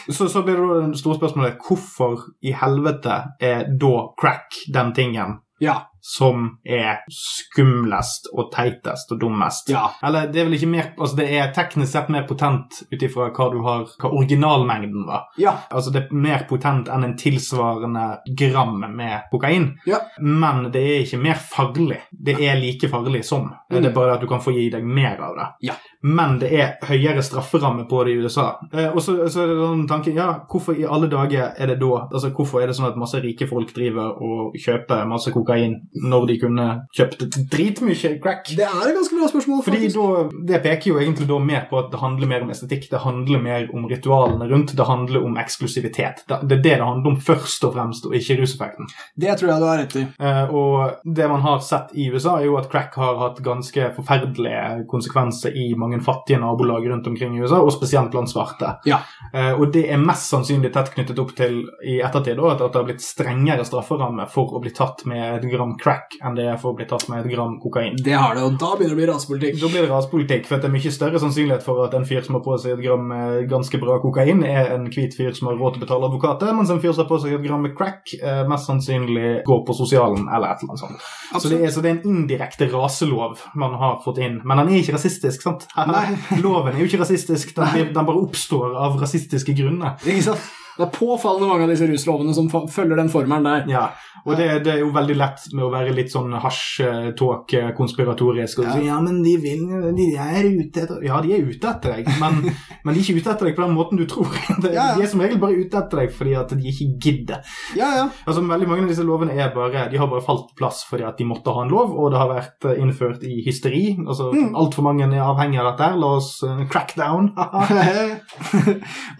[0.09, 4.93] Så, så blir det da det store spørsmålet hvorfor i helvete er da crack den
[4.97, 5.75] tingen ja.
[6.01, 9.69] som er skumlest og teitest og dummest?
[9.73, 9.85] Ja.
[10.05, 13.29] Eller det er vel ikke mer Altså det er teknisk sett mer potent ut ifra
[13.35, 15.27] hva du har Hva originalmengden var.
[15.41, 15.55] Ja.
[15.69, 18.07] Altså det er mer potent enn en tilsvarende
[18.39, 19.71] gram med kokain.
[19.89, 20.01] Ja.
[20.19, 22.01] Men det er ikke mer farlig.
[22.11, 23.51] Det er like farlig som.
[23.69, 25.49] Det er bare at du kan få gi deg mer av det.
[25.69, 25.77] Ja.
[26.01, 28.47] Men det er høyere strafferamme på det i USA.
[28.71, 31.79] Eh, og så, så er det sånn tanken ja, hvorfor i alle dager er det
[31.81, 35.75] da Altså hvorfor er det sånn at masse rike folk driver og kjøper masse kokain
[35.99, 38.53] når de kunne kjøpt dritmye crack?
[38.55, 40.07] Det er et ganske bra spørsmål, Fordi da,
[40.53, 43.43] Det peker jo egentlig da mer på at det handler mer om estetikk, det handler
[43.43, 46.23] mer om ritualene rundt, det handler om eksklusivitet.
[46.29, 48.89] Det, det er det det handler om først og fremst, og ikke ruseffekten.
[49.19, 50.05] Det tror jeg du har rett i.
[50.19, 53.89] Eh, og det man har sett i USA, er jo at crack har hatt ganske
[53.97, 58.75] forferdelige konsekvenser i mange mange fattige nabolag rundt omkring i USA, og spesielt blant svarte.
[58.85, 58.99] Ja.
[59.33, 62.79] Eh, og det er mest sannsynlig tett knyttet opp til i ettertid da, at det
[62.79, 66.59] har blitt strengere strafferamme for å bli tatt med et gram crack enn det er
[66.61, 67.97] for å bli tatt med et gram kokain.
[68.03, 69.59] Det har det, og da begynner det å bli rasepolitikk.
[69.61, 72.39] Da blir det rasepolitikk, for det er mye større sannsynlighet for at en fyr som
[72.39, 75.59] har på seg et gram eh, ganske bra kokain, er en hvit fyr som har
[75.59, 77.75] råd til å betale advokater, mens en fyr som har på seg et gram med
[77.77, 81.09] crack, eh, mest sannsynlig går på sosialen eller et eller annet sånt.
[81.39, 84.39] Så det, er, så det er en indirekte raselov man har fått inn.
[84.45, 85.67] Men den er ikke rasistisk, sant?
[85.87, 86.41] Nei.
[86.43, 89.95] Loven er jo ikke rasistisk, den, den bare oppstår av rasistiske grunner.
[90.03, 90.49] Ikke sant?
[90.79, 93.67] Det er påfallende mange av disse ruslovene som følger den formelen der.
[93.69, 93.89] Ja,
[94.25, 98.81] og det, det er jo veldig lett med å være litt sånn hasj-tåk-konspiratorisk og si
[98.87, 99.61] ja, men de vil
[99.95, 102.33] De er ute etter Ja, de er ute etter deg, men,
[102.83, 104.27] men de er ikke ute etter deg på den måten du tror.
[104.59, 104.95] De, Ja, ja.
[104.99, 107.39] de er som regel bare ute etter deg fordi at de ikke gidder.
[107.79, 108.05] Ja, ja.
[108.25, 111.03] Altså, Veldig mange av disse lovene er bare De har bare falt på plass fordi
[111.07, 113.85] at de måtte ha en lov, og det har vært eh, innført i hysteri.
[114.05, 114.51] Altså, Mm.
[114.59, 115.83] Altfor mange er avhengig av dette.
[115.89, 115.95] her.
[115.99, 117.23] La oss uh, crack down.
[117.35, 117.49] og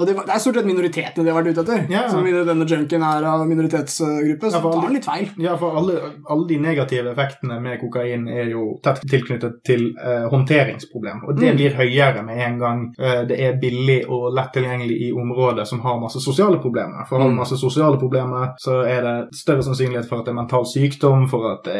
[0.05, 1.85] det, var, det er stort sett minoritetene det har vært ute etter.
[1.89, 2.03] Ja.
[2.09, 5.29] I denne junken er av minoritetsgruppe, så Ja, tar han litt feil.
[5.37, 10.27] Ja, for alle, alle de negative effektene med kokain er jo tett tilknyttet til uh,
[10.31, 11.23] håndteringsproblem.
[11.27, 11.57] Og det Mm.
[11.57, 15.79] blir høyere med en gang uh, det er billig og lett tilgjengelig i områder som
[15.81, 17.05] har masse sosiale problemer.
[17.09, 17.37] For har du Mm.
[17.39, 21.51] masse sosiale problemer, så er det større sannsynlighet for at det er mental sykdom, for
[21.53, 21.75] at det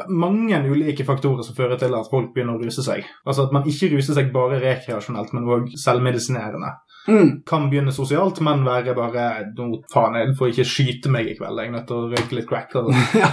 [0.00, 3.04] er mange ulike faktorer som fører til at folk begynner å ruse seg.
[3.26, 6.70] Altså at man ikke ruser seg bare rekreasjonelt, men òg selvmedisinerende
[7.06, 7.30] Mm.
[7.46, 11.60] kan begynne sosialt, men være bare no, faen, jeg får ikke skyte meg i kveld,
[11.62, 12.74] jeg er nødt til å røyke litt crack.
[13.22, 13.32] Ja.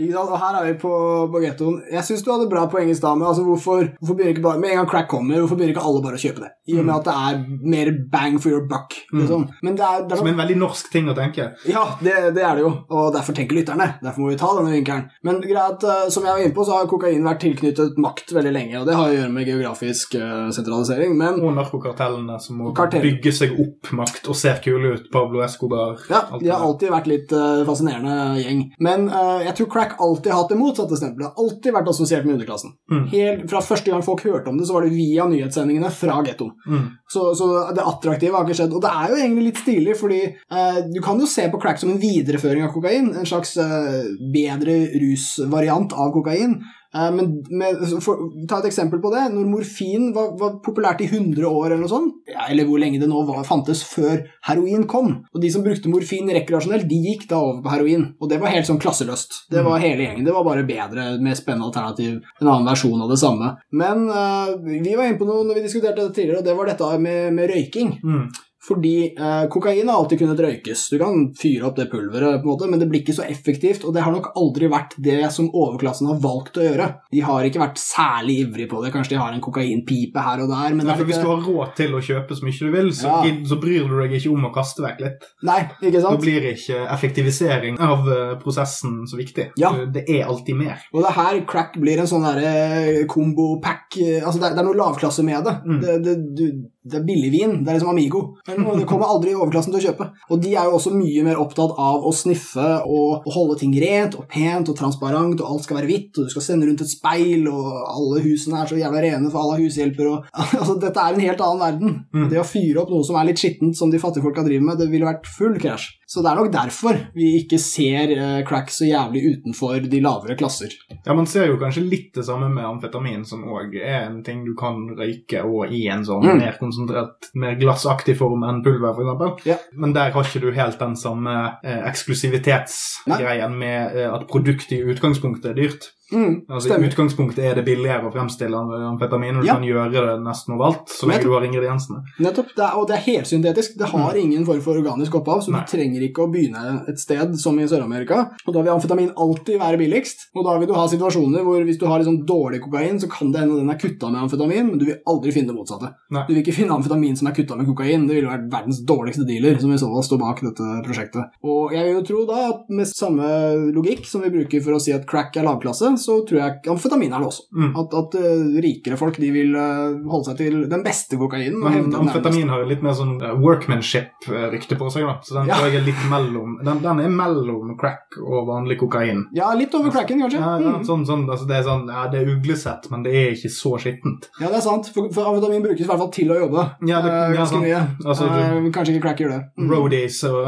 [0.00, 0.92] Og her er vi på,
[1.32, 1.80] bagettoen.
[1.92, 3.18] Jeg syns du hadde bra poeng i stad.
[3.18, 5.86] men Altså, hvorfor, hvorfor begynner ikke bare, Med en gang crack kommer, hvorfor begynner ikke
[5.86, 6.50] alle bare å kjøpe det?
[6.70, 7.40] I og med at det er
[7.74, 8.94] mer bang for your buck.
[9.12, 9.46] Liksom.
[9.62, 11.50] Men det er, det er Som er en veldig norsk ting å tenke.
[11.68, 13.88] Ja, det, det er det jo, og derfor tenker lytterne.
[14.02, 15.08] Derfor må vi ta denne vinkelen.
[15.26, 18.54] Men greit, eh, som jeg var inne på, så har kokain vært tilknyttet makt veldig
[18.54, 22.74] lenge, og det har å gjøre med geografisk eh, sentralisering, men Og narkokartellene som må
[22.76, 23.02] Kartell.
[23.04, 25.10] bygge seg opp makt og ser kule ut.
[25.12, 25.98] Pablo Escobar.
[26.10, 28.64] ja, de har alltid vært litt eh, fascinerende gjeng.
[28.78, 31.36] Men uh, jeg tror crack alltid har hatt det motsatte stempelet.
[31.40, 32.74] Alltid vært assosiert med underklassen.
[32.92, 33.04] Mm.
[33.12, 36.52] Helt fra første gang folk hørte om det, så var det via nyhetssendingene fra gettoen.
[36.66, 36.86] Mm.
[37.10, 38.74] Så, så det attraktive har ikke skjedd.
[38.76, 41.80] Og det er jo egentlig litt stilig, fordi eh, du kan jo se på crack
[41.82, 43.12] som en videreføring av kokain.
[43.16, 44.02] En slags eh,
[44.34, 46.60] bedre rusvariant av kokain.
[46.94, 49.26] Eh, men med, for, ta et eksempel på det.
[49.34, 53.00] Når morfin var, var populært i 100 år, eller noe sånt, ja, eller hvor lenge
[53.02, 57.28] det nå var, fantes før heroin kom, og de som brukte morfin rekreasjonelt, de gikk
[57.30, 58.08] da over på heroin.
[58.20, 59.44] Og det var helt sånn klasseløst.
[59.52, 60.26] Det var hele gjengen.
[60.26, 62.20] Det var bare bedre, mer spennende alternativ.
[62.40, 63.54] En annen versjon av det samme.
[63.76, 66.70] Men uh, vi var inne på noe når vi diskuterte det tidligere, og det var
[66.70, 67.98] dette med, med røyking.
[68.02, 68.30] Mm.
[68.60, 70.82] Fordi eh, kokain har alltid kunnet røykes.
[70.92, 73.86] Du kan fyre opp det pulveret, på en måte, men det blir ikke så effektivt,
[73.88, 76.88] og det har nok aldri vært det som overklassen har valgt å gjøre.
[77.14, 78.90] De har ikke vært særlig ivrig på det.
[78.92, 81.14] Kanskje de har en kokainpipe her og der, men Nei, for ikke...
[81.14, 83.32] Hvis du har råd til å kjøpe så mye du vil, så, Ja.
[83.48, 85.24] så bryr du deg ikke om å kaste vekk litt.
[85.48, 86.20] Nei, ikke Da sant?
[86.26, 89.48] blir ikke effektivisering av eh, prosessen så viktig.
[89.60, 89.72] Ja.
[89.88, 90.84] Det er alltid mer.
[90.92, 94.68] Og det her crack blir en sånn derre combo-pack eh, Altså, det er, det er
[94.68, 95.56] noe lavklasse med det.
[95.64, 95.80] Mm.
[95.80, 96.46] Det, det, du,
[96.80, 97.58] det er billigvin.
[97.60, 98.20] Det er liksom Amigo.
[98.48, 100.06] Og det kommer aldri overklassen til å kjøpe.
[100.32, 103.74] Og de er jo også mye mer opptatt av å sniffe og, og holde ting
[103.82, 106.84] rent og pent og transparent, og alt skal være hvitt, og du skal sende rundt
[106.84, 110.28] et speil, og alle husene er så jævla rene for alle har hushjelper og
[110.60, 111.96] Altså, dette er en helt annen verden.
[112.16, 112.26] Mm.
[112.32, 114.80] Det å fyre opp noe som er litt skittent, som de fattige folka driver med,
[114.80, 115.90] det ville vært full krasj.
[116.10, 120.34] Så det er nok derfor vi ikke ser eh, crack så jævlig utenfor de lavere
[120.40, 120.72] klasser.
[121.06, 124.40] Ja, Man ser jo kanskje litt det samme med amfetamin, som òg er en ting
[124.44, 126.38] du kan røyke og i en sånn Mm.
[126.42, 129.46] mer konsentrert, mer glassaktig form enn pulver, f.eks.
[129.46, 129.56] Ja.
[129.78, 134.82] Men der har ikke du helt den samme eh, eksklusivitetsgreien med eh, at produktet i
[134.90, 135.90] utgangspunktet er dyrt.
[136.12, 138.56] Mm, Altså I utgangspunktet er det billigere å fremstille
[138.90, 139.54] amfetamin, og du Ja.
[139.54, 142.02] kan gjøre det nesten overalt så lenge du har ingrediensene.
[142.18, 142.48] Nettopp.
[142.56, 143.76] Det er, og det er helsyntetisk.
[143.78, 145.52] Det har ingen form for organisk opphav, så Mm.
[145.52, 145.60] Nei.
[145.64, 148.30] du trenger ikke å begynne et sted som i Sør-Amerika.
[148.46, 150.26] Og da vil amfetamin alltid være billigst.
[150.34, 153.30] Og da vil du ha situasjoner hvor hvis du har liksom dårlig kokain, så kan
[153.32, 155.94] det hende den er kutta med amfetamin, men du vil aldri finne det motsatte.
[156.10, 156.24] Nei.
[156.26, 158.06] Du vil ikke finne amfetamin som er kutta med kokain.
[158.08, 161.30] Det ville vært verdens dårligste dealer, som i så fall står bak dette prosjektet.
[161.44, 164.80] Og jeg vil jo tro da at med samme logikk som vi bruker for å
[164.80, 167.44] si at crack er lavklasse, så tror jeg amfetamin er det også.
[167.54, 167.70] Mm.
[167.82, 171.58] At, at uh, rikere folk de vil uh, holde seg til den beste kokainen.
[171.62, 175.18] Men amfetamin har litt mer sånn eh, workmanship-rykte på seg, da.
[175.22, 175.54] Så den Ja.
[175.58, 179.26] tror jeg er litt mellom den, den er mellom crack og vanlig kokain.
[179.36, 180.40] Ja, litt over cracken, kanskje.
[180.40, 180.84] Ja, ja, Mm.
[180.86, 183.76] sånn, sånn, altså det er sånn, ja, det er uglesett, men det er ikke så
[183.78, 184.28] skittent.
[184.40, 184.88] ja, det er sant.
[184.94, 186.66] For, for amfetamin brukes i hvert fall til å jobbe.
[186.86, 187.80] Ja, det- uh, ganske mye.
[188.04, 189.42] Altså, du- kanskje ikke crack gjør det.
[189.58, 189.70] Mm.
[189.70, 190.46] Roadies og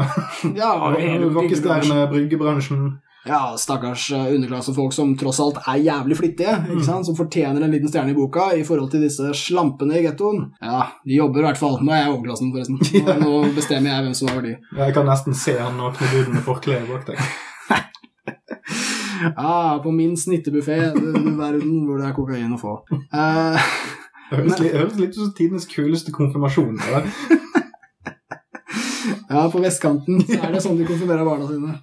[0.55, 2.09] Ja, byggebransjen.
[2.11, 2.99] bryggebransjen.
[3.25, 7.07] Ja, stakkars eh, underklassefolk som tross alt er jævlig flittige, ikke sant?
[7.07, 10.49] som fortjener en liten stjerne i boka i forhold til disse slampene i gettoen.
[10.59, 11.79] Ja, de jobber i hvert fall.
[11.79, 12.81] Nå er jeg overklassen, forresten.
[13.07, 14.53] Nå, nå bestemmer jeg hvem som har verdi.
[14.81, 17.23] Jeg kan nesten se han nakne duden med forkleet bak deg.
[19.23, 20.75] Ja, på min snittebuffé
[21.37, 22.73] verden hvor det er kokain å få.
[22.91, 23.69] Eh,
[24.33, 26.79] Det høres, litt, høres litt ut som tidenes kuleste konfirmasjon.
[26.87, 27.05] Eller?
[29.29, 31.77] Ja, på vestkanten så er det sånn de konfirmerer barna sine.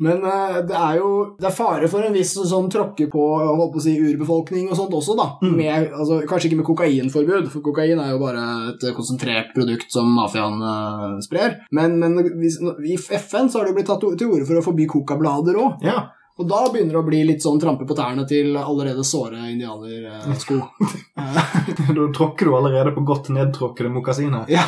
[0.00, 1.10] Men eh, det er jo
[1.40, 3.24] det er fare for en viss sånn tråkke på
[3.70, 5.26] på si, urbefolkning og sånt også, da.
[5.44, 5.56] Mm.
[5.58, 10.08] Med, altså, kanskje ikke med kokainforbud, for kokain er jo bare et konsentrert produkt som
[10.16, 11.60] mafiaen uh, sprer.
[11.76, 14.88] Men, men hvis, i FN så har det blitt tatt til orde for å forby
[14.90, 15.84] kokablader òg.
[15.84, 16.00] Ja.
[16.40, 20.60] Og da begynner det å bli litt sånn trampe på tærne til allerede såre indianersko.
[21.90, 24.46] Da tråkker du allerede på godt nedtråkkede mokasiner.
[24.48, 24.62] Ja,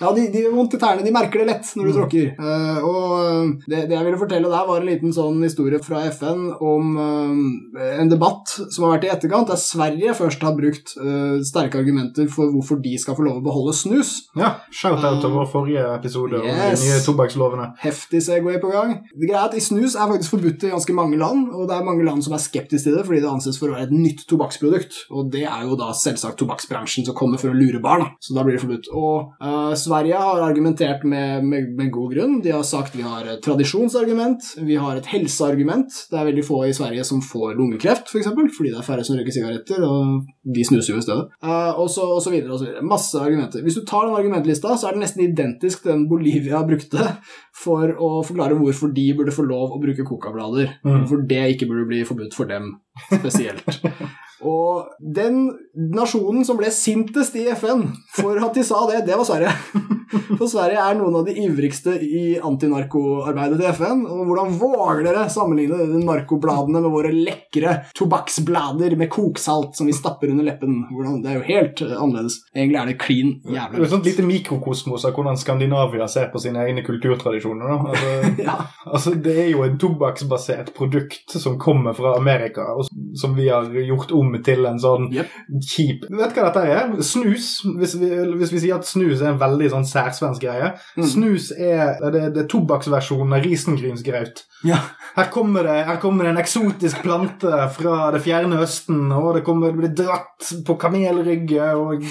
[0.00, 1.04] ja de, de vondt i tærne.
[1.06, 2.26] De merker det lett når du tråkker.
[2.40, 6.50] Uh, og det, det jeg ville fortelle der, var en liten sånn historie fra FN
[6.56, 11.40] om uh, en debatt som har vært i etterkant, der Sverige først har brukt uh,
[11.46, 14.12] sterke argumenter for hvorfor de skal få lov å beholde snus.
[14.38, 17.70] Ja, Shout-out til vår forrige episode om de nye tobakkslovene.
[17.80, 18.98] Heftig Segway på gang.
[19.14, 21.76] Det greia er at i Snus er faktisk forbudt i ganske mange land, og det
[21.76, 23.94] er mange land som er skeptiske til det fordi det anses for å være et
[23.94, 25.04] nytt tobakksprodukt.
[25.14, 28.44] Og det er jo da selvsagt tobakksbransjen som kommer for å lure barn, så da
[28.46, 28.90] blir det forbudt.
[28.96, 32.38] Og eh, Sverige har argumentert med, med, med god grunn.
[32.44, 35.90] De har sagt vi har et tradisjonsargument, vi har et helseargument.
[36.10, 38.86] Det er veldig få i Sverige som får lungekreft, f.eks., for eksempel, fordi det er
[38.86, 41.26] færre som røyker sigaretter, og de snuser jo i stedet.
[41.42, 42.86] Uh, og, så, og så videre og så videre.
[42.86, 43.64] Masse argumenter.
[43.66, 47.10] Hvis du tar den argumentlista, så er den nesten identisk til den Bolivia brukte
[47.56, 51.02] for å forklare hvorfor de burde få lov å bruke cocablader, Mm.
[51.02, 52.70] Hvorfor det ikke burde bli forbudt for dem
[53.10, 53.66] spesielt.
[54.46, 59.28] Og den nasjonen som ble sintest i FN for at de sa det, det var
[59.28, 59.54] Sverige.
[60.10, 64.00] For Sverige er noen av de ivrigste i antinarkoarbeidet til FN.
[64.10, 70.32] Og hvordan våger dere sammenligne narkobladene med våre lekre tobakksblader med koksalt som vi stapper
[70.32, 70.80] under leppen?
[70.90, 72.40] Hvordan, det er jo helt eh, annerledes.
[72.56, 73.90] Egentlig er det klin Det er jævlig.
[73.92, 77.70] sånt lite mikrokosmos av hvordan Skandinavia ser på sine egne kulturtradisjoner.
[77.78, 78.16] Altså,
[78.50, 78.56] Ja.
[78.86, 83.68] altså, det er jo et tobakksbasert produkt som kommer fra Amerika, og som vi har
[83.86, 85.32] gjort om til en sånn Jep.
[85.66, 86.92] kjip Vet du hva dette er?
[87.04, 87.48] Snus.
[87.80, 90.72] Hvis vi, hvis vi sier at snus er en veldig sånn særsvensk greie.
[90.96, 91.08] Mm.
[91.12, 94.44] Snus er, det, det er tobakksversjonen av risengrynsgraut.
[94.66, 94.78] Ja.
[95.16, 99.44] Her kommer, det, her kommer det en eksotisk plante fra det fjerne Østen, og det
[99.46, 102.04] kommer det blir dratt på kamelrygge og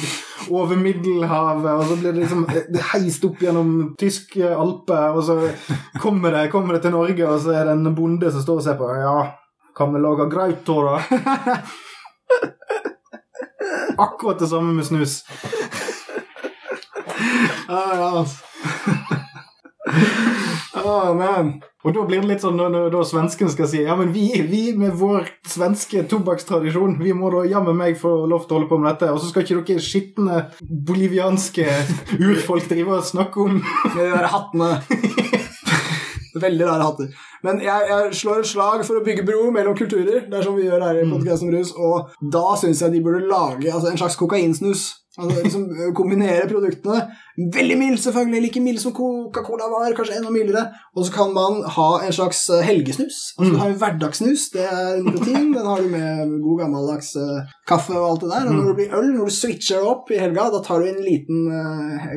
[0.50, 5.38] over Middelhavet, og så blir det liksom det heist opp gjennom tyske alper, og så
[6.02, 8.66] kommer det, kommer det til Norge, og så er det en bonde som står og
[8.66, 8.90] ser på.
[9.00, 9.20] Ja,
[9.78, 11.22] kan vi lage graut av det?
[13.98, 15.24] Akkurat det samme med snus.
[17.68, 18.38] Ah, ja, altså.
[20.74, 21.62] Ah, man.
[21.84, 24.74] Og da blir det litt sånn når, når svensken skal si ja, men vi, vi
[24.76, 28.80] med vår svenske tobakkstradisjon, vi må da jammen meg få lov til å holde på
[28.82, 30.42] med dette, og så skal ikke dere skitne
[30.90, 31.68] bolivianske
[32.20, 34.74] urfolk drive og snakke om Med de der hattene.
[36.42, 37.12] Veldig rare hatter.
[37.46, 40.26] Men jeg, jeg slår et slag for å bygge bro mellom kulturer.
[40.28, 41.74] Det er som vi gjør her i Podcast om rus.
[41.76, 44.88] Og da syns jeg de burde lage altså, en slags kokainsnus.
[45.20, 47.06] Altså, liksom, kombinere produktene.
[47.40, 48.42] Veldig mild, selvfølgelig.
[48.42, 50.66] Like mild som Coca-Cola var, kanskje enda mildere.
[50.96, 53.20] Og så kan man ha en slags eh, helgesnus.
[53.38, 54.50] Altså, Du har en hverdagssnus.
[54.56, 55.54] Det er nikotin.
[55.56, 58.50] Den har du med god gammeldags eh, kaffe og alt det der.
[58.50, 60.90] Og når det blir øl, når du switcher det opp i helga, da tar du
[60.92, 62.10] en liten uh,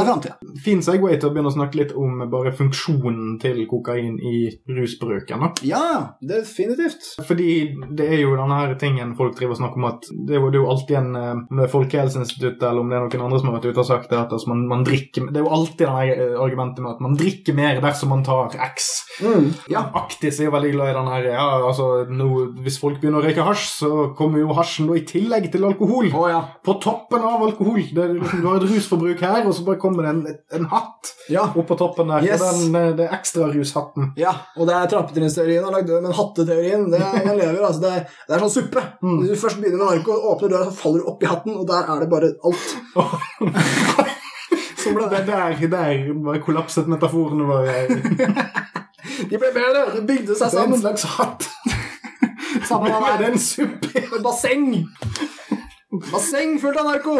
[0.00, 0.36] er framtida.
[0.64, 4.38] Fin segway til å begynne å snakke litt om bare funksjonen til kokain i
[4.78, 5.44] rusbruken.
[5.68, 7.10] Ja, definitivt.
[7.28, 7.50] Fordi
[7.98, 10.64] det er jo denne her tingen folk driver og snakker om at det er jo,
[10.72, 13.82] alltid en eh, er Folkehelseinstituttet eller om det er noen andre som har vært ute
[13.82, 16.82] og sagt det, at altså, man, man drikker Det er jo alltid denne eh, argumentet
[16.84, 18.88] med at man drikker mer dersom man tar X.
[19.22, 19.50] Mm.
[19.72, 22.28] Ja, Aktis er jo veldig glad i den her ja, altså, no,
[22.64, 26.10] Hvis folk begynner å røyke hasj, så kommer jo hasjen da i tillegg til alkohol.
[26.12, 26.42] Oh, ja.
[26.66, 27.80] På toppen av alkohol.
[27.94, 30.22] Det, er liksom, du har et rusforbruk her, og så bare kommer det en,
[30.60, 31.46] en hatt Ja.
[31.56, 32.26] på toppen der.
[32.26, 32.42] Yes.
[32.44, 34.12] Den, eh, det er ekstrarushatten.
[34.20, 37.62] ja, og det er trappetrinnsteorien har lagd død, men hatteteorien det er, lever.
[37.66, 37.82] altså.
[37.82, 38.82] Det er, det er sånn suppe.
[39.02, 39.16] Mm.
[39.22, 41.88] Hvis du først begynner med narko, åpner døra, så faller du oppi hatten, og der
[41.94, 42.76] er det bare alt.
[44.86, 45.24] Det.
[45.26, 47.72] der, der bare kollapset metaforene våre.
[49.30, 51.46] De ble bedre, de bygde seg Det er en slags hatt.
[52.68, 53.90] Sammen Det er en suppe.
[54.02, 54.68] Et basseng!
[56.12, 57.16] Basseng fullt av narko!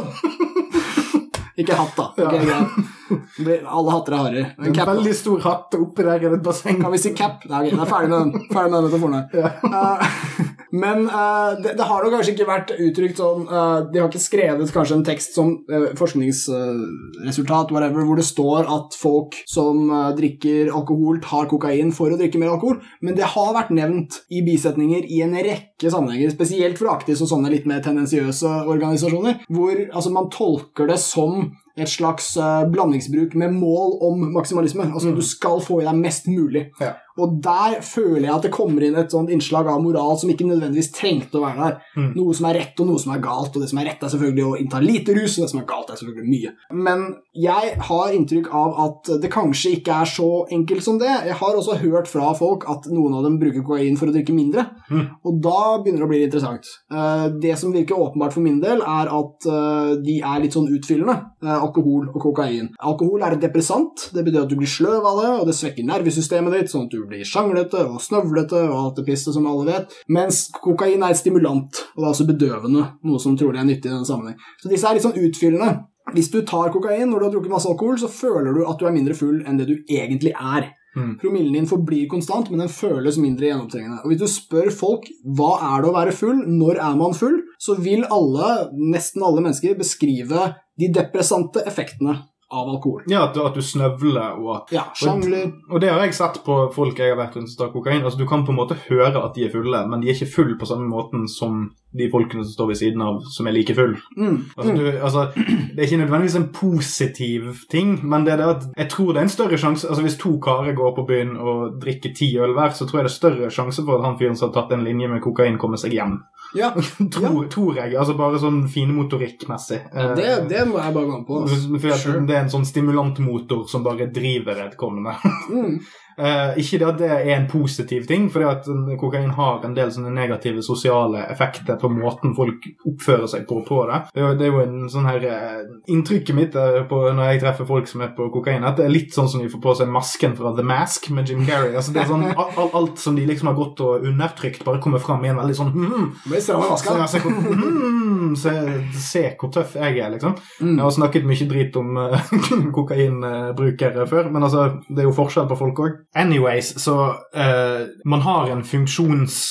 [1.57, 2.13] Ikke hatt, da.
[2.27, 2.63] Okay, Ja.
[3.77, 4.45] Alle hatter er harry.
[4.59, 6.81] En cap, veldig stor hatt, oppi der i et basseng.
[6.83, 7.45] Kan vi si cap?
[7.51, 8.47] Nei, ok, det er ferdig med den.
[8.53, 9.27] Ferdig med den metaforen her.
[9.37, 9.49] Ja.
[9.65, 14.11] Uh, Men uh, det, det har nok kanskje ikke vært uttrykt sånn uh, De har
[14.11, 15.53] ikke skrevet kanskje en tekst som
[15.97, 19.87] forskningsresultat, whatever, hvor det står at folk som
[20.19, 24.43] drikker alkohol, tar kokain for å drikke mer alkohol, men det har vært nevnt i
[24.47, 29.75] bisetninger i en rekke sammenhenger, spesielt for Aktis og sånne litt mer tendensiøse organisasjoner, hvor
[29.87, 34.89] altså, man tolker det som et slags eh, blandingsbruk med mål om maksimalisme.
[34.93, 36.71] Altså du skal få i deg mest mulig.
[36.81, 36.95] Ja.
[37.19, 40.47] Og der føler jeg at det kommer inn et sånt innslag av moral som ikke
[40.49, 41.79] nødvendigvis trengte å være der.
[41.97, 42.11] Mm.
[42.17, 43.57] Noe som er rett, og noe som er galt.
[43.57, 45.69] Og det som er rett, er selvfølgelig å innta lite rus, og det som er
[45.71, 46.53] galt, er selvfølgelig mye.
[46.87, 51.09] Men jeg har inntrykk av at det kanskje ikke er så enkelt som det.
[51.31, 54.35] Jeg har også hørt fra folk at noen av dem bruker kokain for å drikke
[54.37, 55.07] mindre, Mm.
[55.27, 56.67] og da begynner det å bli interessant.
[56.93, 60.69] Eh, Det som virker åpenbart for min del, er at eh, de er litt sånn
[60.71, 62.69] utfyllende, eh, alkohol og kokain.
[62.81, 65.85] Alkohol er et depressant, det betyr at du blir sløv av det, og det svekker
[65.87, 69.67] nervesystemet ditt, sånn at du blir sjanglete og snøvlete og alt det pisset som alle
[69.69, 69.99] vet.
[70.13, 73.91] Mens kokain er et stimulant, og det er også bedøvende, noe som trolig er nyttig
[73.91, 74.41] i denne sammenheng.
[74.63, 75.71] Så disse er litt sånn utfyllende.
[76.15, 78.87] Hvis du tar kokain når du har drukket masse alkohol, så føler du at du
[78.87, 80.71] er mindre full enn det du egentlig er.
[80.97, 81.17] Mm.
[81.21, 83.99] Promillen din forblir konstant, men den føles mindre gjennomtrengende.
[84.05, 87.37] Og hvis du spør folk hva er det å være full, når er man full,
[87.61, 92.21] så vil alle, nesten alle mennesker, beskrive de depressante effektene
[92.53, 93.03] av alkohol.
[93.11, 96.39] Ja, at, du- at du snøvler og at Ja, sjangler Og det har jeg sett
[96.47, 98.05] på folk jeg har vært rundt som tar kokain.
[98.05, 100.31] Altså, du kan på en måte høre at de er fulle, men de er ikke
[100.35, 103.75] full på samme måten som de folkene som står ved siden av, som er like
[103.75, 103.97] full.
[104.17, 104.79] mm, Altså, mm.
[104.79, 108.89] du, altså, det er ikke nødvendigvis en positiv ting, men det er det at jeg
[108.91, 112.13] tror det er en større sjanse altså Hvis to karer går på byen og drikker
[112.15, 114.51] ti øl hver, så tror jeg det er større sjanse for at han fyren som
[114.53, 116.21] har tatt en linje med kokain, kommer seg hjem.
[116.55, 116.71] Ja,
[117.13, 117.95] Tror, tror jeg.
[117.99, 119.81] Altså bare sånn finmotorikkmessig.
[120.17, 121.41] det, det må jeg bare gå med på.
[121.43, 121.81] altså.
[121.83, 122.23] For Sure.
[122.29, 125.17] Det er en sånn stimulantmotor som bare driver vedkommende.
[125.47, 125.79] Mm.
[126.19, 128.65] Eh, ikke det at det er en positiv ting, for at
[129.01, 133.83] kokain har en del sånne negative sosiale effekter på måten folk oppfører seg på på
[133.91, 133.99] det.
[134.15, 137.31] Det er jo, det er jo en sånn her eh, Inntrykket mitt er på, når
[137.33, 139.63] jeg treffer folk som er på kokain, at det er litt sånn som de får
[139.63, 141.75] på seg masken fra The Mask med Jim Carrey.
[141.77, 144.81] Altså det er sånn, al- al- Alt som de liksom har gått og undertrykt, bare
[144.85, 148.53] kommer fram i en veldig sånn mm, Det så, jeg hvor, mm, se,
[149.01, 150.35] se hvor tøff jeg er, liksom.
[150.61, 150.75] Mm.
[150.75, 152.33] Jeg har snakket mye drit om uh,
[152.77, 155.97] kokainbrukere før, men altså, det er jo forskjell på folk òg.
[156.17, 156.95] Anyways, så
[157.37, 159.43] uh, man har en funksjons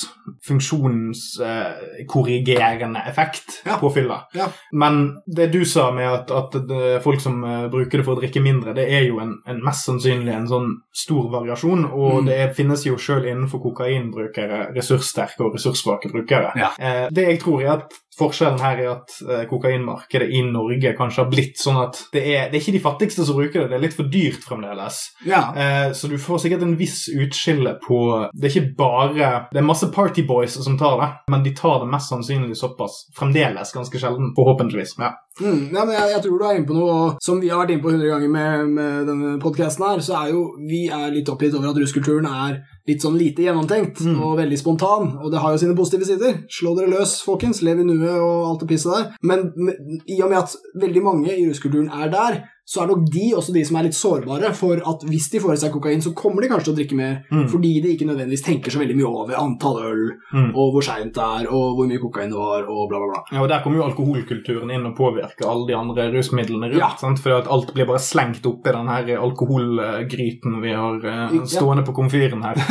[0.48, 3.78] funksjonskorrigerende effekt Ja.
[3.78, 4.22] på fylla.
[4.34, 4.48] Ja.
[4.72, 8.20] Men det du sa med at, at det, folk som uh, bruker det for å
[8.22, 12.26] drikke mindre, det er jo en, en mest sannsynlig en sånn stor variasjon, og Mm.
[12.30, 16.52] det er, finnes jo sjøl innenfor kokainbrukere ressurssterke og ressurssvake brukere.
[16.56, 16.70] Ja.
[16.80, 21.20] Eh, det jeg tror er at Forskjellen her er at eh, kokainmarkedet i Norge kanskje
[21.26, 23.76] har blitt sånn at det er, det er ikke de fattigste som bruker det, det
[23.76, 25.02] er litt for dyrt fremdeles.
[25.28, 25.42] Ja.
[25.52, 29.66] Eh, så du får sikkert en viss utskille på Det er ikke bare Det er
[29.68, 34.32] masse partyboys som tar det, men de tar det mest sannsynlig såpass fremdeles ganske sjelden,
[34.38, 34.96] forhåpentligvis.
[35.00, 35.12] Ja.
[35.42, 37.60] Mm, ja, men jeg, jeg tror du er inne på noe, og som vi har
[37.60, 41.12] vært inne på 100 ganger med, med denne podcasten her, så er jo vi er
[41.12, 44.20] litt oppgitt over at ruskulturen er litt sånn lite gjennomtenkt Mm.
[44.24, 46.38] og veldig spontan, og det har jo sine positive sider.
[46.52, 49.06] Slå dere løs, folkens, lev i nuet og alt det pisset der.
[49.24, 49.50] Men
[50.08, 53.54] i og med at veldig mange i ruskulturen er der, så er nok de også
[53.54, 56.42] de som er litt sårbare for at hvis de får i seg kokain, så kommer
[56.42, 57.48] de kanskje til å drikke mer, Mm.
[57.52, 60.50] fordi de ikke nødvendigvis tenker så veldig mye over antall øl, Mm.
[60.56, 63.22] og hvor seint det er, og hvor mye kokain det var, og bla, bla, bla.
[63.32, 66.80] Ja, og Der kommer jo alkoholkulturen inn og påvirker alle de andre rusmidlene rundt.
[66.80, 66.90] Ja.
[66.98, 67.20] sant?
[67.20, 71.00] Fordi at alt blir bare slengt oppi den her alkoholgryten vi har
[71.46, 71.92] stående Ja.
[71.92, 72.56] på komfyren her.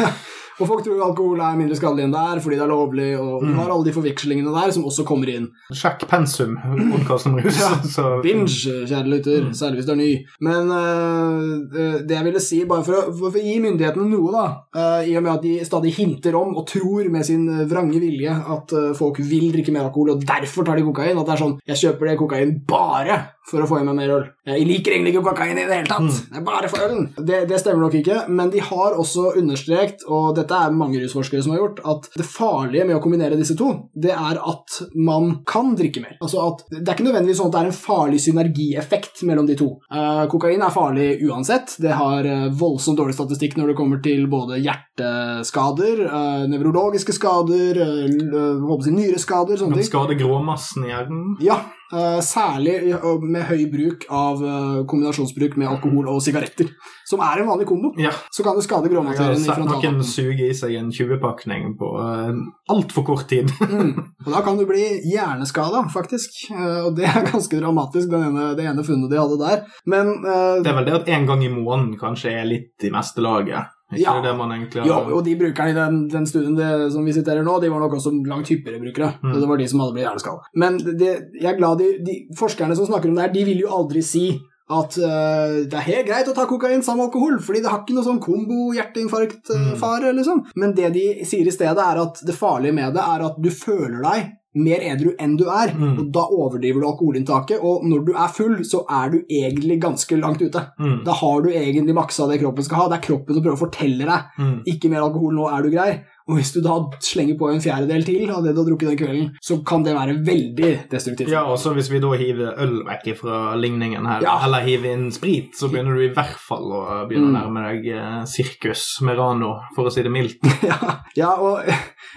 [0.61, 3.41] Og folk tror alkohol er mindre skadelig enn det er, fordi det er lovlig, og
[3.43, 3.57] du Mm.
[3.59, 5.49] har alle de forvekslingene der som også kommer inn.
[5.73, 6.55] Sjekk pensum,
[6.93, 7.59] podkast om rus.
[7.59, 7.73] Ja.
[8.23, 8.47] Binge,
[8.87, 9.53] kjære lytter, Mm.
[9.53, 10.27] særlig hvis du er ny.
[10.41, 14.47] Men uh, det jeg ville si, bare for å, for å gi myndighetene noe, da,
[14.79, 18.31] uh, i og med at de stadig hinter om og tror med sin vrange vilje
[18.31, 21.43] at uh, folk vil drikke mer alkohol, og derfor tar de kokain, at det er
[21.45, 24.27] sånn Jeg kjøper det kokain bare for å få i meg mer øl.
[24.49, 26.07] Jeg liker egentlig ikke kokain i det hele tatt.
[26.07, 26.31] Mm.
[26.31, 27.07] Det er bare for ølen.
[27.19, 31.45] Det, det stemmer nok ikke, men de har også understreket, og dette er mange rusforskere
[31.45, 35.41] som har gjort, at det farlige med å kombinere disse to, det er at man
[35.49, 36.17] kan drikke mer.
[36.25, 39.59] Altså at Det er ikke nødvendigvis sånn at det er en farlig synergieffekt mellom de
[39.61, 39.71] to.
[39.93, 41.77] Uh, kokain er farlig uansett.
[41.83, 47.81] Det har uh, voldsomt dårlig statistikk når det kommer til både hjerteskader, uh, nevrologiske skader,
[47.85, 49.89] uh, nyreskader, sånne ting.
[49.89, 51.35] skade gråmassen i hjernen.
[51.45, 51.84] Ja, eh,
[52.25, 56.71] særlig eh, med høy bruk av eh, kombinasjonsbruk med alkohol og sigaretter,
[57.09, 57.93] som er en vanlig kombo.
[58.01, 58.13] Ja.
[58.35, 62.33] Så kan det skade gråmaterien i sett noen suge i seg en 20-pakning på uh,
[62.73, 63.53] altfor kort tid.
[63.75, 63.97] Mm.
[64.23, 66.37] Og da kan du bli hjerneskada, faktisk.
[66.53, 69.65] Uh, og det er ganske dramatisk, den ene, det ene funnet de hadde der.
[69.91, 72.93] Men uh, Det er vel det at en gang i måneden kanskje er litt i
[72.95, 73.74] meste laget.
[73.93, 74.21] Ikke Ja.
[74.23, 77.45] det man egentlig Jo, og de brukerne i den, den studien det, som vi siterer
[77.45, 79.13] nå, de var nok også langt hyppigere brukere.
[79.23, 79.35] Mm.
[79.41, 80.41] Det var de som hadde blitt hjerneskada.
[80.57, 83.61] Men det, jeg er glad de, de forskerne som snakker om det her, de vil
[83.61, 84.41] jo aldri si
[84.73, 87.83] at uh, det er helt greit å ta kokain sammen med alkohol, fordi det har
[87.83, 90.41] ikke noe sånn kombo-hjerteinfarkt-fare, liksom.
[90.57, 93.51] Men det de sier i stedet, er at det farlige med det er at du
[93.53, 95.99] føler deg mer edru enn du er, Mm.
[95.99, 100.17] og da overdriver du alkoholinntaket, og når du er full, så er du egentlig ganske
[100.21, 100.63] langt ute.
[100.79, 101.05] Mm.
[101.05, 102.89] Da har du egentlig maksa det kroppen skal ha.
[102.89, 104.63] Det er kroppen som prøver å fortelle deg Mm.
[104.67, 106.01] ikke mer alkohol, nå er du grei.
[106.25, 106.73] Og hvis du da
[107.05, 109.93] slenger på en fjerdedel til av det du har drukket den kvelden, så kan det
[109.93, 111.29] være veldig destruktivt.
[111.29, 114.39] Ja, og så hvis vi da hiver øl vekk fra ligningen her, Ja.
[114.47, 117.35] eller hiver inn sprit, så begynner du i hvert fall å begynne Mm.
[117.35, 120.41] å nærme deg eh, sirkus med Rano, for å si det mildt.
[120.71, 120.79] ja,
[121.17, 121.61] ja, og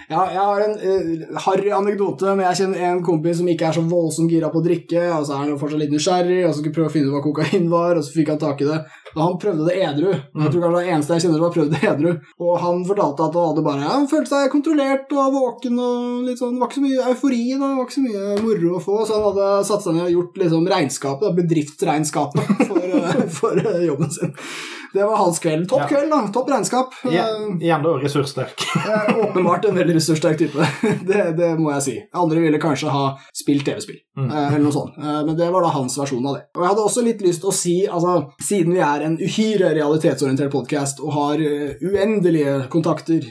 [0.08, 3.76] ja, jeg har en uh, harry anekdote, men jeg kjenner en kompis som ikke er
[3.76, 6.54] så voldsomt gira på å drikke, og så er han jo fortsatt litt nysgjerrig, og
[6.54, 8.70] så skulle prøve å finne ut hva kokain var, og så fikk han tak i
[8.70, 8.78] det.
[9.14, 11.70] Da han prøvde det edru, jeg tror kanskje det eneste jeg kjenner som har prøvd
[11.74, 12.10] det edru,
[12.44, 16.24] og han fortalte at han hadde bare, ja, han følte seg kontrollert og våken og
[16.28, 18.74] litt sånn, det var ikke så mye eufori, da, det var ikke så mye moro
[18.78, 23.22] å få, så han hadde satt seg ned og gjort liksom regnskapet, bedriftsregnskapet for, eh,
[23.40, 24.34] for eh, jobben sin.
[24.92, 25.66] Det var hans kveld.
[25.68, 25.86] Topp Ja.
[25.90, 26.18] kveld, da.
[26.32, 26.94] Topp regnskap.
[27.04, 28.64] Igjen, igjen da ressurssterk.
[28.88, 30.64] Eh, Åpenbart en veldig ressurssterk type.
[31.08, 31.96] Det, det må jeg si.
[32.16, 33.02] Andre ville kanskje ha
[33.36, 34.30] spilt TV-spill, Mm.
[34.30, 34.96] eh, eller noe sånt.
[34.98, 36.42] Eh, Men det var da hans versjon av det.
[36.56, 39.72] Og jeg hadde også litt lyst til å si, altså, siden vi er en uhyre
[39.78, 43.22] realitetsorientert podkast og har eh, uendelige kontakter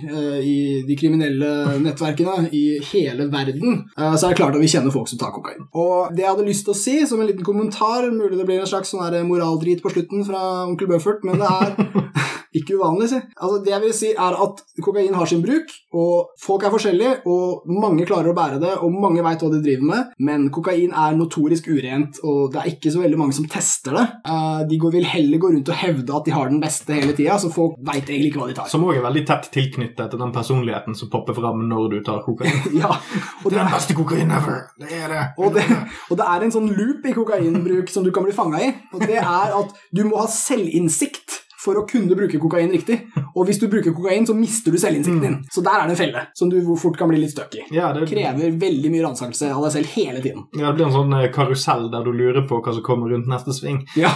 [0.42, 1.50] i de kriminelle
[1.86, 5.68] nettverkene i hele verden, så er det klart at vi kjenner folk som tar kokain.
[5.76, 8.62] Og det jeg hadde lyst til å si, som en liten kommentar, mulig det blir
[8.62, 11.76] en slags sånn moraldrit på slutten fra onkel Buffert, men det er
[12.56, 13.20] ikke uvanlig, si.
[13.36, 17.14] Altså, det jeg vil si er at kokain har sin bruk, og folk er forskjellige,
[17.30, 20.94] og mange klarer å bære det, og mange vet hva de driver med, men kokain
[20.94, 24.06] er notorisk urent, og det er ikke så veldig mange som tester det.
[24.28, 27.40] Eh, de vil heller gå rundt og hevde at de har den beste hele tida,
[27.42, 28.72] så folk vet egentlig ikke hva de tar.
[28.72, 32.24] Som òg er veldig tett tilknyttet til den personligheten som popper fram når du tar
[32.26, 32.56] kokain.
[32.78, 34.68] Ja, og det, er Den beste kokain ever!
[34.78, 35.24] Det er det.
[35.42, 35.64] og, det,
[36.12, 39.04] og det er en sånn loop i kokainbruk som du kan bli fanga i, og
[39.08, 43.02] det er at du må ha selvinnsikt for å kunne bruke kokain riktig.
[43.34, 45.38] Og hvis du bruker kokain, så mister du selvinnsikten din.
[45.54, 47.66] Så der er det en felle som du fort kan bli litt stuck i.
[47.76, 50.48] Ja, det, krever veldig mye ransakelse av deg selv hele tiden.
[50.56, 53.30] ja, det blir en sånn eh, karusell der du lurer på hva som kommer rundt
[53.30, 53.84] neste sving.
[54.00, 54.14] Ja.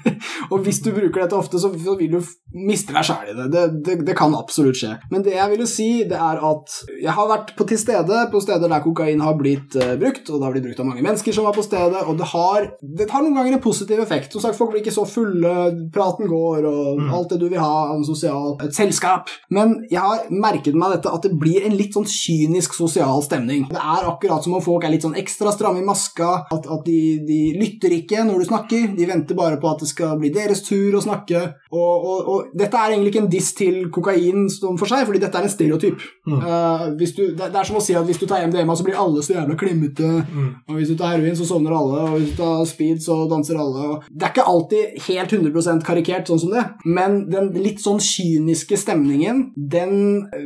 [0.52, 2.20] og hvis du bruker dette ofte, så så vil du
[2.54, 3.46] miste deg sjæl i det.
[3.52, 3.96] Det, det.
[4.08, 4.94] det kan absolutt skje.
[5.12, 8.42] Men det jeg ville si, det er at jeg har vært på til stede på
[8.42, 11.36] steder der kokain har blitt uh, brukt, og det har blitt brukt av mange mennesker
[11.36, 14.32] som var på stedet, og det har, det har noen ganger en positiv effekt.
[14.34, 15.54] Som sagt, folk blir ikke så fulle,
[15.94, 19.30] praten går, og alt det du vil ha sosial, et selskap.
[19.54, 23.66] Men jeg har merket meg dette at det blir en litt sånn kynisk sosial stemning.
[23.70, 26.86] Det er akkurat som om folk er litt sånn ekstra stramme i maska, at, at
[26.86, 30.32] de, de lytter ikke når du snakker, de venter bare på at det skal bli
[30.34, 31.42] deres tur å snakke.
[31.74, 35.22] Og, og, og dette er egentlig ikke en diss til kokain som for seg, fordi
[35.22, 36.04] dette er en stereotyp.
[36.28, 36.38] Mm.
[36.38, 38.98] Uh, du, det, det er som å si at hvis du tar MDMA, så blir
[39.00, 40.10] alle så jævla klemmete.
[40.24, 40.50] Mm.
[40.68, 43.60] Og hvis du tar heroin, så sovner alle, og hvis du tar speed, så danser
[43.60, 43.88] alle.
[43.94, 48.00] Og det er ikke alltid helt 100 karikert sånn som det, men den litt sånn
[48.02, 49.94] kyniske stemningen, den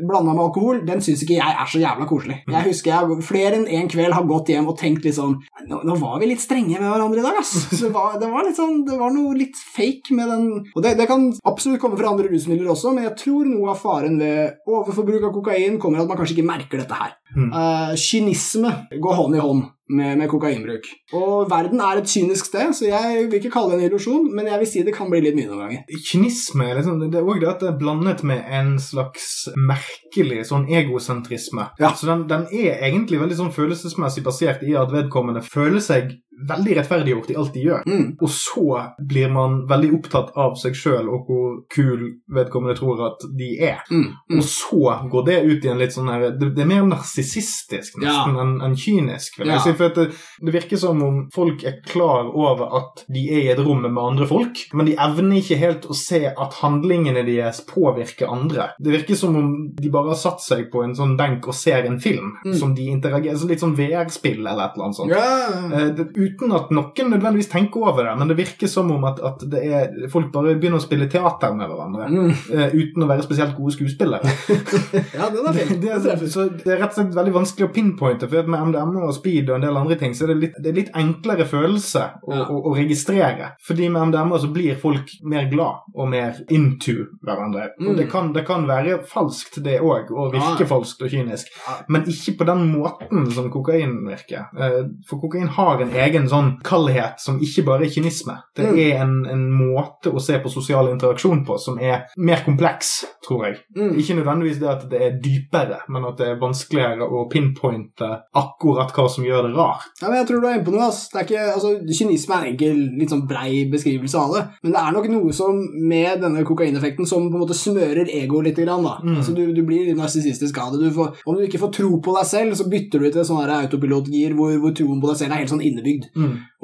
[0.08, 2.40] blanda med alkohol, den syns ikke jeg er så jævla koselig.
[2.48, 5.80] Jeg husker jeg flere enn en kveld har gått hjem og tenkt litt sånn Nå,
[5.84, 7.52] nå var vi litt strenge med hverandre i dag, ass.
[7.82, 10.94] Det var, det var litt sånn, det var noe litt fake med den Og det,
[10.98, 14.62] det kan absolutt komme fra andre rusmidler også, men jeg tror noe av faren ved
[14.68, 17.14] overforbruk av kokain kommer at man kanskje ikke merker dette her.
[17.36, 17.50] Mm.
[17.52, 18.70] Eh, kynisme
[19.02, 20.86] går hånd i hånd med, med kokainbruk.
[21.16, 24.48] Og verden er et kynisk sted, så jeg vil ikke kalle det en illusjon, men
[24.50, 25.98] jeg vil si det kan bli litt mye noen ganger.
[26.08, 30.68] Kynisme liksom, det er òg det at det er blandet med en slags merkelig sånn
[30.68, 31.70] egosentrisme.
[31.80, 31.92] Ja.
[31.96, 36.16] Så den, den er egentlig veldig sånn følelsesmessig basert i at vedkommende føler seg
[36.48, 37.82] veldig rettferdiggjort i alt de gjør.
[37.88, 38.06] Mm.
[38.20, 38.64] Og så
[39.10, 43.80] blir man veldig opptatt av seg sjøl og hvor kul vedkommende tror at de er.
[43.90, 44.04] Mm.
[44.30, 44.38] Mm.
[44.38, 47.98] Og så går det ut i en litt sånn her Det, det er mer narsissistisk
[48.02, 49.40] nesten enn en kynisk.
[49.44, 49.58] Ja.
[49.64, 50.08] si, for det,
[50.44, 53.98] det virker som om folk er klar over at de er i et rom med
[54.02, 58.70] andre folk, men de evner ikke helt å se at handlingene deres påvirker andre.
[58.78, 61.86] Det virker som om de bare har satt seg på en sånn benk og ser
[61.88, 62.54] en film Mm.
[62.54, 65.10] som de interagerer så Litt sånn VR-spill eller et eller annet sånt.
[65.10, 65.78] Ja.
[65.78, 69.20] Eh, det, uten at noen nødvendigvis tenker over det, men det virker som om at,
[69.24, 72.08] at det er, folk bare begynner å spille teater med hverandre.
[72.08, 72.30] Mm.
[72.52, 74.28] uh, uten å være spesielt gode skuespillere.
[75.18, 78.28] ja, det, er Det, det, så det er rett og slett veldig vanskelig å pinpointe,
[78.30, 80.72] for med MDMA og speed og en del andre ting, så er det litt, det
[80.72, 82.44] er litt enklere følelse å, Ja.
[82.50, 83.52] å, å registrere.
[83.66, 87.70] Fordi med MDMA så blir folk mer glad og mer into hverandre.
[87.78, 87.88] Mm.
[87.90, 90.68] Og det kan, det kan være falskt, det òg, og virke Ja.
[90.70, 91.52] falskt og kynisk,
[91.88, 94.48] men ikke på den måten som kokain virker.
[94.56, 98.34] Uh, For kokain har en egen egen sånn kaldhet som ikke bare er kynisme.
[98.56, 98.78] Det Mm.
[98.78, 103.44] er en, en måte å se på sosial interaksjon på som er mer kompleks, tror
[103.46, 103.56] jeg.
[103.76, 103.94] Mm.
[103.98, 108.92] Ikke nødvendigvis det at det er dypere, men at det er vanskeligere å pinpointe akkurat
[108.94, 109.86] hva som gjør det rart.
[110.02, 110.88] Ja, men jeg tror du er inne på noe.
[110.88, 111.08] ass.
[111.12, 114.44] Det er ikke, altså, Kynisme er egentlig litt sånn brei beskrivelse av det.
[114.62, 115.58] Men det er nok noe som
[115.88, 118.58] med denne kokaineffekten som på en måte smører egoet litt.
[118.58, 118.96] Grann, da.
[119.04, 119.16] Mm.
[119.20, 120.88] Altså, du, du blir litt narsissistisk av det.
[120.88, 123.44] Du får, om du ikke får tro på deg selv, så bytter du til sånn
[123.46, 125.97] autopilotgir hvor, hvor troen på deg selv er helt sånn innebygd.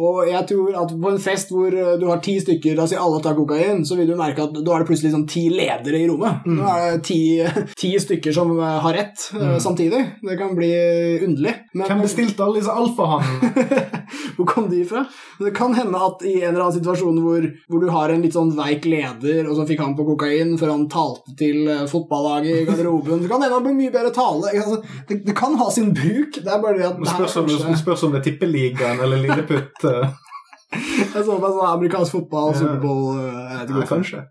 [0.04, 2.90] Og jeg tror at på en fest hvor eh, du har ti stykker, la oss
[2.90, 5.44] si alle tar kokain, så vil du merke at da er det plutselig sånn ti
[5.54, 6.42] ledere i rommet.
[6.48, 6.56] Mm.
[6.58, 7.18] Nå er det ti,
[7.84, 9.60] ti stykker som eh, har rett eh, Mm.
[9.60, 10.00] samtidig.
[10.24, 10.70] Det kan bli
[11.26, 11.52] underlig.
[11.74, 13.84] Men, Hvem bestilte alle disse alfahannene?
[14.36, 15.04] hvor kom de fra?
[15.38, 18.34] Det kan hende at i en eller annen situasjon hvor, hvor du har en litt
[18.34, 22.66] sånn veik leder, og så fikk han på kokain før han talte til fotballaget i
[22.68, 24.50] garderoben Det kan hende han blir mye bedre tale.
[24.54, 26.38] Altså, det, det kan ha sin bruk.
[26.40, 29.88] Det er bare det at Det spørs om, spørs om det er Tippeligaen eller Lilleputt.
[29.90, 30.20] eh.
[30.74, 32.54] Jeg så på sånn amerikansk fotball.
[32.58, 33.86] Superbowl Jeg vet ikke Nei,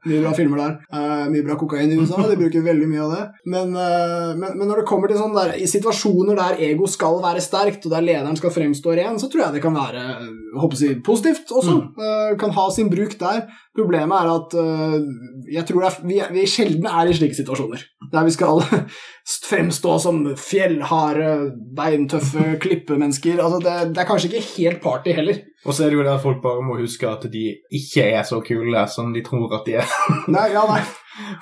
[0.09, 0.73] Mye bra filmer der.
[0.91, 2.19] Uh, mye bra kokain i USA.
[2.27, 3.23] De bruker veldig mye av det.
[3.53, 7.21] Men, uh, men, men når det kommer til sånn der, i situasjoner der ego skal
[7.23, 10.03] være sterkt, og der lederen skal fremstå ren, så tror jeg det kan være
[10.59, 11.77] håper jeg positivt også.
[11.97, 13.45] Eh, kan ha sin bruk der.
[13.73, 14.97] Problemet er at uh,
[15.49, 17.81] jeg tror er, vi, vi sjelden er i slike situasjoner.
[18.11, 18.61] Der vi skal
[19.49, 21.31] fremstå som fjellharde,
[21.75, 23.41] beintøffe klippemennesker.
[23.41, 25.41] Altså, det, det er kanskje ikke helt party heller.
[25.65, 28.27] Og så er det jo det at folk bare må huske at de ikke er
[28.27, 29.95] så kule som de tror at de er.
[30.27, 30.83] Nei, ja, nei.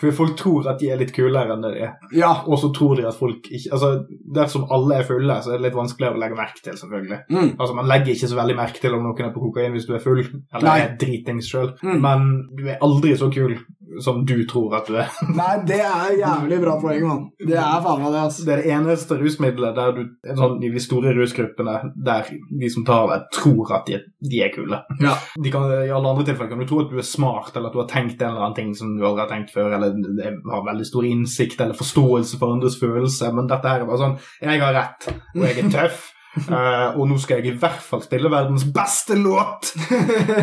[0.02, 1.94] For folk tror at de er litt kulere enn det de er.
[2.18, 2.32] Ja.
[2.46, 3.92] Og så tror de at folk ikke Altså,
[4.36, 7.20] dersom alle er fulle, så er det litt vanskeligere å legge merke til, selvfølgelig.
[7.32, 7.52] Mm.
[7.58, 9.94] Altså, Man legger ikke så veldig merke til om noen er på kokain hvis du
[9.96, 10.20] er full,
[10.54, 10.80] eller Nei.
[10.82, 12.02] er dritings sjøl, Mm.
[12.02, 13.56] men du er aldri så kul
[14.04, 15.10] som du tror at du er.
[15.40, 17.24] Nei, det er jævlig bra poeng, mann.
[17.40, 18.46] Det er faen meg det, altså.
[18.48, 20.04] Det er det eneste rusmiddelet der du
[20.38, 21.78] sånn, i de store rusgruppene
[22.08, 24.00] der de som tar det, tror at de,
[24.32, 24.82] de er kule.
[25.02, 25.18] Ja.
[25.42, 27.76] De kan, I alle andre tilfeller kan du tro at du er smart, eller at
[27.78, 30.38] du har tenkt en eller annen ting som du aldri har tenkt før, eller det-
[30.52, 34.18] har veldig stor innsikt eller forståelse for andres følelser, men dette her er bare sånn
[34.42, 36.10] Jeg har rett, og jeg er tøff.
[36.48, 39.74] Uh, og nå skal jeg i hvert fall spille verdens beste låt!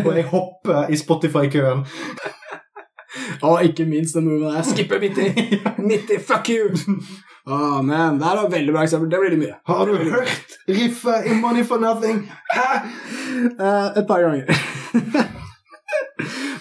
[0.05, 1.81] og jeg hopper i Spotify-køen.
[3.41, 4.61] Og ikke minst den moven der.
[4.63, 5.29] Skippe midt i.
[5.89, 6.69] Midt i, fuck you!
[7.49, 9.09] Å, men, Det er et veldig bra eksempel.
[9.09, 9.55] Det blir litt mye.
[9.65, 12.19] Har du hørt riffet i Money for Nothing?
[12.53, 12.67] Hæ?
[13.57, 14.45] Uh, et par ganger.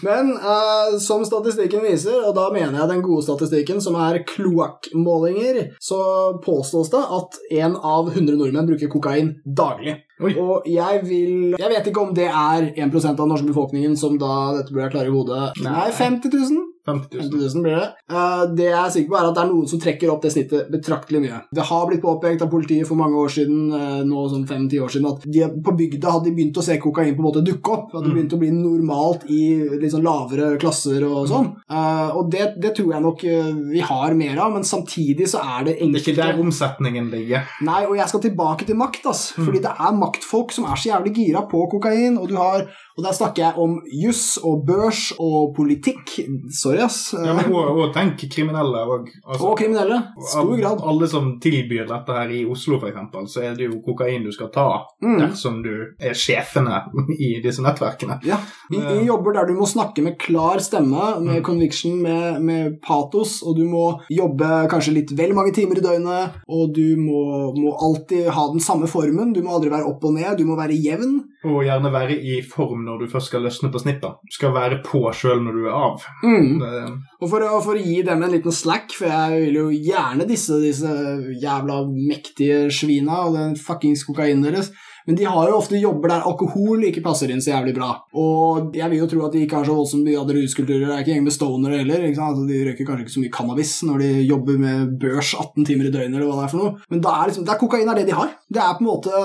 [0.06, 5.72] Men uh, som statistikken viser, og da mener jeg den gode statistikken, som er kloakkmålinger,
[5.80, 5.98] så
[6.44, 9.96] påstås det at én av 100 nordmenn bruker kokain daglig.
[10.18, 10.32] Oi.
[10.42, 14.16] Og jeg vil Jeg vet ikke om det er 1 av den norske befolkningen som
[14.18, 15.52] da Dette burde jeg klare i hodet.
[15.62, 15.74] Nei.
[15.76, 16.64] Nei, 50 000?
[16.88, 17.28] 50 000.
[17.28, 17.88] 50 000 blir det.
[18.10, 20.32] Uh, det jeg er sikker på, er at det er noen som trekker opp det
[20.32, 21.38] snittet betraktelig mye.
[21.54, 24.94] Det har blitt påpekt av politiet for mange år siden, uh, nå sånn fem-ti år
[24.94, 27.74] siden, at de på bygda hadde de begynt å se kokain på en måte dukke
[27.76, 27.92] opp.
[27.92, 28.16] At det Mm.
[28.16, 29.42] begynte å bli normalt i
[29.88, 31.50] litt sånn lavere klasser og sånn.
[31.70, 35.42] Uh, og det, det tror jeg nok eh, vi har mer av, men samtidig så
[35.42, 37.48] er det Det er ikke der omsetningen ligger.
[37.66, 39.24] Nei, og jeg skal tilbake til makt, ass.
[39.36, 39.48] Mm.
[39.48, 42.68] Fordi det er maktfolk som er så jævlig gira på kokain, og du har
[42.98, 46.16] Og der snakker jeg om juss og børs og politikk.
[46.50, 47.12] Sorry, ass.
[47.14, 49.06] Ja, men og, og tenk kriminelle òg.
[49.22, 50.00] altså, og kriminelle.
[50.32, 50.82] Stor grad.
[50.82, 54.50] Alle som tilbyr dette her i Oslo, eksempel, så er det jo kokain du skal
[54.54, 54.66] ta
[54.98, 55.18] Mm.
[55.20, 55.70] dersom du
[56.02, 56.80] er sjefene
[57.22, 58.18] i disse nettverkene.
[58.26, 58.40] Ja.
[58.70, 61.44] Vi, vi jobber der du må snakke med klar stemme, med Mm.
[61.46, 66.34] conviction, med, med patos, og du må jobbe kanskje litt vel mange timer i døgnet,
[66.50, 67.22] og du må,
[67.54, 69.32] må alltid ha den samme formen.
[69.32, 71.20] Du må aldri være opp og ned, du må være jevn.
[71.46, 74.16] Og gjerne være i form når du først skal løsne på snippa.
[74.26, 76.06] Du skal være på sjøl når du er av.
[76.24, 76.58] Mm.
[76.58, 76.80] Det,
[77.20, 80.26] Og for å, for å gi dem en liten slack, for jeg vil jo gjerne
[80.26, 80.90] disse disse
[81.38, 84.72] jævla mektige svina og den fuckings kokainen deres,
[85.08, 87.88] men de har jo ofte jobber der alkohol ikke passer inn så jævlig bra.
[88.20, 90.84] Og jeg vil jo tro at de ikke har så voldsomt mye andre ruskulturer.
[90.84, 92.04] Det er ikke en gjeng med stonere heller.
[92.04, 92.36] ikke sant?
[92.36, 95.88] Altså, de røyker kanskje ikke så mye cannabis når de jobber med børs 18 timer
[95.88, 96.74] i døgnet, eller hva det er for noe.
[96.92, 98.36] Men da er liksom, det er kokain er det de har.
[98.52, 99.24] Det er på en måte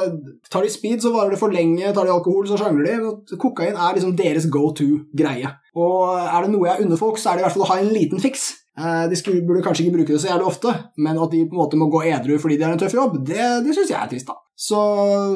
[0.54, 1.92] Tar de speed, så varer det for lenge.
[1.94, 3.38] Tar de alkohol, så sjangler de.
[3.42, 5.52] Kokain er liksom deres go to-greie.
[5.76, 7.80] Og er det noe jeg unner folk, så er det i hvert fall å ha
[7.82, 8.52] en liten fiks.
[8.78, 11.54] Eh, De skulle, burde kanskje ikke bruke det så jævlig ofte, men at de på
[11.58, 14.00] en måte må gå edru fordi de har en tøff jobb, det, det syns jeg
[14.00, 14.40] er trist, da.
[14.56, 14.80] Så,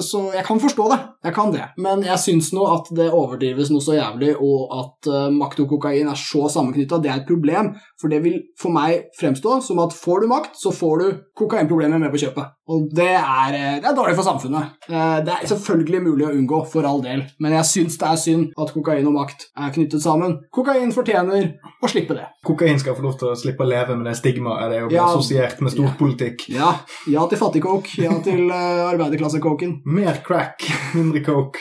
[0.06, 0.98] så jeg kan forstå det.
[1.26, 1.64] Jeg kan det.
[1.82, 5.72] Men jeg syns nå at det overdrives noe så jævlig, og at uh, makt og
[5.74, 7.74] kokain er så sammenknytta, det er et problem.
[8.00, 11.08] For det vil for meg fremstå som at får du makt, så får du
[11.42, 12.54] kokainproblemer med på kjøpet.
[12.68, 14.74] Og det er, eh, det er dårlig for samfunnet.
[14.90, 18.20] Uh, Det er selvfølgelig mulig å unngå, for all del, men jeg syns det er
[18.22, 20.38] synd at kokain og makt er knyttet sammen.
[20.54, 21.54] Kokain fortjener
[21.84, 22.28] å slippe det.
[22.46, 24.90] kokain skal få lov til å slippe å leve med det stigmaet det er å
[24.92, 25.06] bli Ja.
[25.10, 26.48] assosiert med storpolitikk.
[26.54, 26.74] Ja,
[27.10, 29.82] ja til fattigkok, ja til uh, arbeiderklassekoken.
[29.86, 30.64] Mer crack,
[30.96, 31.60] mindre coke.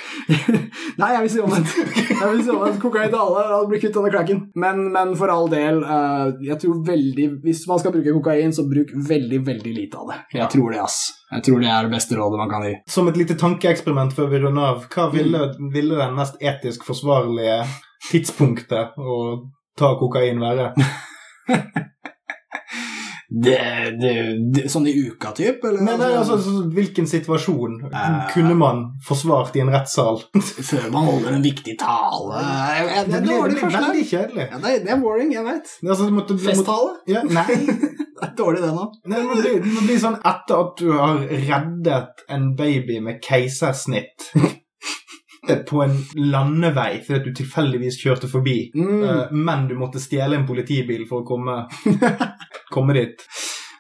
[1.00, 1.72] Nei, jeg vil si omvendt.
[2.10, 2.80] Jeg vil si omvendt.
[2.82, 4.40] Kokain til alle, og bli kvitt denne cracken.
[4.58, 8.64] Men, men for all del, uh, jeg tror veldig Hvis man skal bruke kokain, så
[8.68, 10.18] bruk veldig, veldig lite av det.
[10.34, 10.48] Jeg Ja.
[10.52, 10.98] tror det, ass.
[11.32, 12.74] Jeg tror det er det beste rådet man kan gi.
[12.90, 15.42] Som et lite tankeeksperiment før vi runder av, hva ville,
[15.74, 17.60] ville den mest etisk forsvarlige
[18.10, 19.18] tidspunktet å
[19.78, 20.72] ta kokain være?
[23.28, 23.58] Det,
[24.00, 24.10] det,
[24.54, 25.64] det, sånn i uka, typ?
[25.66, 25.80] Eller?
[25.82, 28.20] Nei, nei, altså, så, hvilken situasjon Eh.
[28.30, 30.20] kunne man forsvart i en rettssal?
[30.70, 34.46] Før man holder en viktig tale Jeg- jeg- Det blir, blir veldig kjedelig.
[34.52, 35.72] Ja, det, er, det boring, jeg vet.
[35.88, 36.92] Altså, Festtale?
[37.10, 37.46] ja, nei,
[38.16, 38.84] Det er dårlig, det nå.
[39.12, 43.18] nei, det bli, det må bli sånn etter at du har reddet en baby med
[43.26, 44.30] keisersnitt
[45.68, 49.02] på en landevei fordi at du tilfeldigvis kjørte forbi, Mm.
[49.04, 51.66] eh, men du måtte stjele en politibil for å komme,
[52.74, 53.22] komme dit.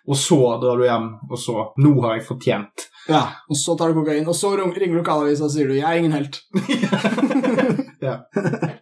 [0.08, 2.86] Og så drar du hjem, og så Nå har jeg fortjent.
[3.08, 5.84] Ja, og så tar du kokain, og så ringer du lokalavisa og sier du 'jeg
[5.84, 6.40] er ingen helt'.
[8.02, 8.18] Ja.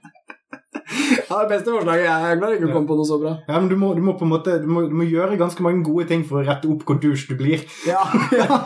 [1.35, 2.05] Ja, det beste forslaget.
[2.07, 3.32] Jeg er glad jeg ikke kom på noe så bra.
[3.49, 5.64] Ja, men du må, du må på en måte du må, du må gjøre ganske
[5.66, 7.64] mange gode ting for å rette opp hvor douche du blir.
[7.89, 8.05] Ja,
[8.39, 8.61] ja.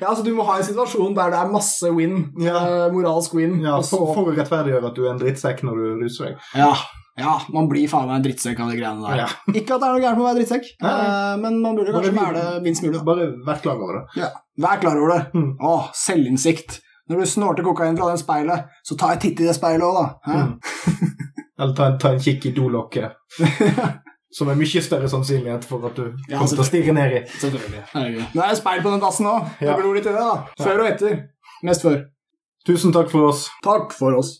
[0.00, 2.56] ja, altså Du må ha en situasjon der det er masse win, Ja.
[2.64, 6.02] eh, moralsk win, Ja, for, for å rettferdiggjøre at du er en drittsekk når du
[6.06, 6.48] ruser deg.
[6.58, 6.72] ja,
[7.20, 9.18] ja, man blir faen meg en drittsekk av de greiene der.
[9.26, 9.26] Ja.
[9.58, 11.18] Ikke at det er noe gærent med å være drittsekk, ja, ja.
[11.42, 13.02] men man burde kanskje være det minst mulig.
[13.04, 14.22] Bare vær klar over det.
[14.22, 14.30] Ja.
[14.64, 15.20] Vær klar over det.
[15.36, 15.50] Mm.
[15.60, 16.78] Å, selvinnsikt.
[17.10, 19.98] Når du snorter kokain fra den speilet, så ta en titt i det speilet òg,
[19.98, 20.32] da.
[20.32, 20.52] Mm.
[21.62, 23.14] Eller ta en, ta en kikk i dolokket.
[24.36, 27.20] Som er mye større sannsynlighet for at du Ja, kommer til å stirre ned i.
[27.38, 27.82] Selvfølgelig.
[27.92, 28.22] Herregud.
[28.34, 29.50] Nå er det speil på den dassen òg.
[29.60, 29.76] Det Ja.
[29.76, 30.64] litt i det, da.
[30.64, 31.20] Før og etter.
[31.62, 32.00] Mest før.
[32.66, 33.48] Tusen takk for oss.
[33.62, 34.38] Takk for oss.